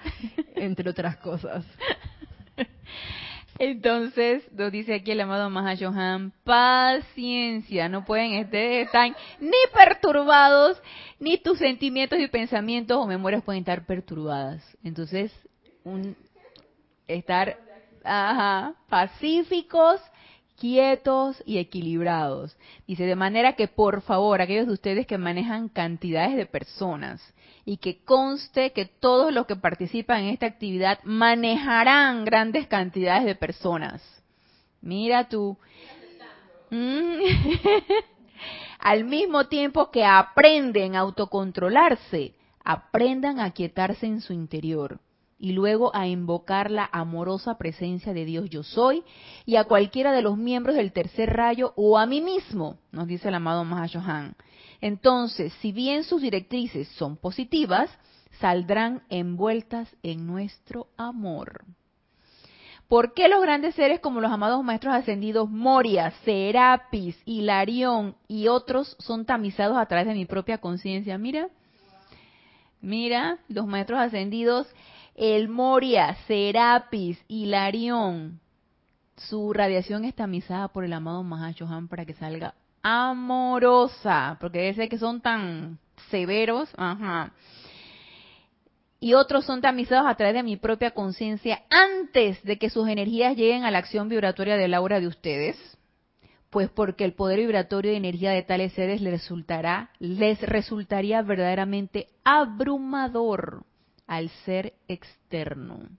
[0.55, 1.63] entre otras cosas.
[3.59, 10.81] Entonces, nos dice aquí el amado Mahashohan, paciencia, no pueden estar ni perturbados,
[11.19, 14.63] ni tus sentimientos y pensamientos o memorias pueden estar perturbadas.
[14.83, 15.31] Entonces,
[15.83, 16.15] un,
[17.07, 17.59] estar
[18.03, 20.01] ajá, pacíficos
[20.59, 22.55] quietos y equilibrados.
[22.87, 27.21] Dice, de manera que por favor, aquellos de ustedes que manejan cantidades de personas
[27.65, 33.35] y que conste que todos los que participan en esta actividad manejarán grandes cantidades de
[33.35, 34.01] personas.
[34.81, 35.57] Mira tú.
[36.69, 37.19] Mm.
[38.79, 42.33] Al mismo tiempo que aprenden a autocontrolarse,
[42.65, 44.99] aprendan a quietarse en su interior
[45.39, 49.03] y luego a invocar la amorosa presencia de Dios yo soy
[49.45, 53.27] y a cualquiera de los miembros del tercer rayo o a mí mismo, nos dice
[53.27, 54.35] el amado Mahashohan.
[54.81, 57.89] Entonces, si bien sus directrices son positivas,
[58.39, 61.63] saldrán envueltas en nuestro amor.
[62.87, 68.95] ¿Por qué los grandes seres como los amados maestros ascendidos Moria, Serapis, Hilarión y otros
[68.99, 71.17] son tamizados a través de mi propia conciencia?
[71.17, 71.47] Mira,
[72.81, 74.67] mira, los maestros ascendidos
[75.15, 78.39] el Moria, Serapis, Hilarión,
[79.15, 84.97] su radiación es tamizada por el amado Mahashohan para que salga amorosa, porque debe que
[84.97, 85.77] son tan
[86.09, 87.31] severos, ajá.
[88.99, 93.35] Y otros son tamizados a través de mi propia conciencia antes de que sus energías
[93.35, 95.57] lleguen a la acción vibratoria del aura de ustedes,
[96.49, 102.07] pues porque el poder vibratorio de energía de tales seres les resultará, les resultaría verdaderamente
[102.23, 103.65] abrumador
[104.07, 105.89] al ser externo.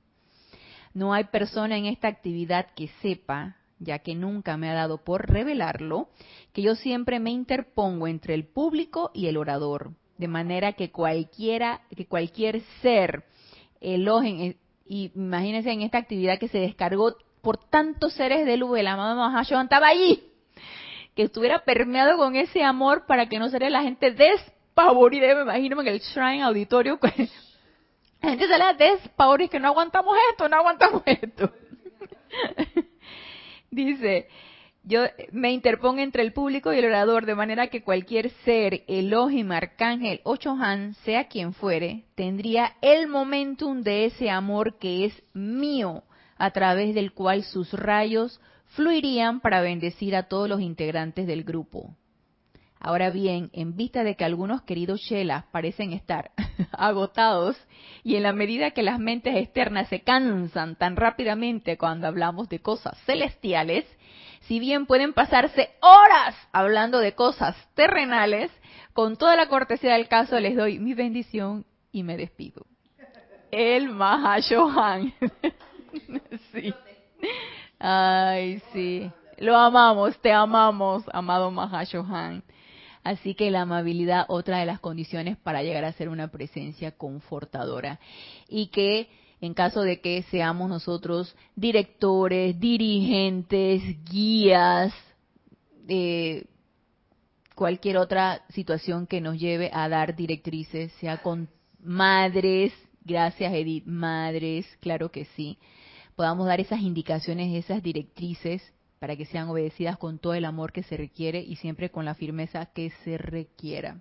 [0.92, 5.28] No hay persona en esta actividad que sepa, ya que nunca me ha dado por
[5.28, 6.08] revelarlo,
[6.52, 11.82] que yo siempre me interpongo entre el público y el orador, de manera que cualquiera,
[11.96, 13.24] que cualquier ser
[13.80, 18.78] elogien, eh, y imagínense en esta actividad que se descargó por tantos seres de luz,
[18.78, 20.22] el amado Mahashohan estaba allí,
[21.16, 25.80] que estuviera permeado con ese amor para que no se la gente despavorida, me imagino
[25.80, 26.98] en el Shrine Auditorio
[28.24, 31.50] la gente se le da que no aguantamos esto, no aguantamos esto.
[33.70, 34.28] Dice,
[34.82, 35.02] yo
[35.32, 40.20] me interpongo entre el público y el orador de manera que cualquier ser, Elohim, Arcángel
[40.24, 46.04] o Chohan, sea quien fuere, tendría el momentum de ese amor que es mío,
[46.36, 51.94] a través del cual sus rayos fluirían para bendecir a todos los integrantes del grupo.
[52.86, 56.32] Ahora bien, en vista de que algunos queridos Shelas parecen estar
[56.72, 57.56] agotados
[58.02, 62.58] y en la medida que las mentes externas se cansan tan rápidamente cuando hablamos de
[62.58, 63.86] cosas celestiales,
[64.40, 68.50] si bien pueden pasarse horas hablando de cosas terrenales,
[68.92, 72.66] con toda la cortesía del caso les doy mi bendición y me despido.
[73.50, 75.14] El Mahashohan.
[76.52, 76.74] sí.
[77.78, 79.10] Ay, sí.
[79.38, 82.42] Lo amamos, te amamos, amado Mahashohan.
[83.04, 88.00] Así que la amabilidad, otra de las condiciones para llegar a ser una presencia confortadora.
[88.48, 89.08] Y que
[89.42, 94.94] en caso de que seamos nosotros directores, dirigentes, guías,
[95.86, 96.46] eh,
[97.54, 101.48] cualquier otra situación que nos lleve a dar directrices, sea con
[101.82, 102.72] madres,
[103.04, 105.58] gracias Edith, madres, claro que sí,
[106.16, 108.62] podamos dar esas indicaciones, esas directrices
[108.98, 112.14] para que sean obedecidas con todo el amor que se requiere y siempre con la
[112.14, 114.00] firmeza que se requiera.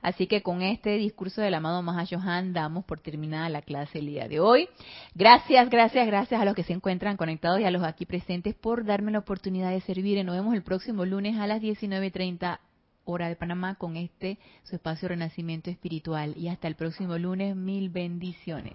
[0.00, 4.28] Así que con este discurso del amado Mahashohan damos por terminada la clase el día
[4.28, 4.68] de hoy.
[5.14, 8.84] Gracias, gracias, gracias a los que se encuentran conectados y a los aquí presentes por
[8.84, 10.24] darme la oportunidad de servir.
[10.24, 12.60] Nos vemos el próximo lunes a las 19.30
[13.04, 16.34] hora de Panamá con este su espacio Renacimiento Espiritual.
[16.36, 18.74] Y hasta el próximo lunes, mil bendiciones.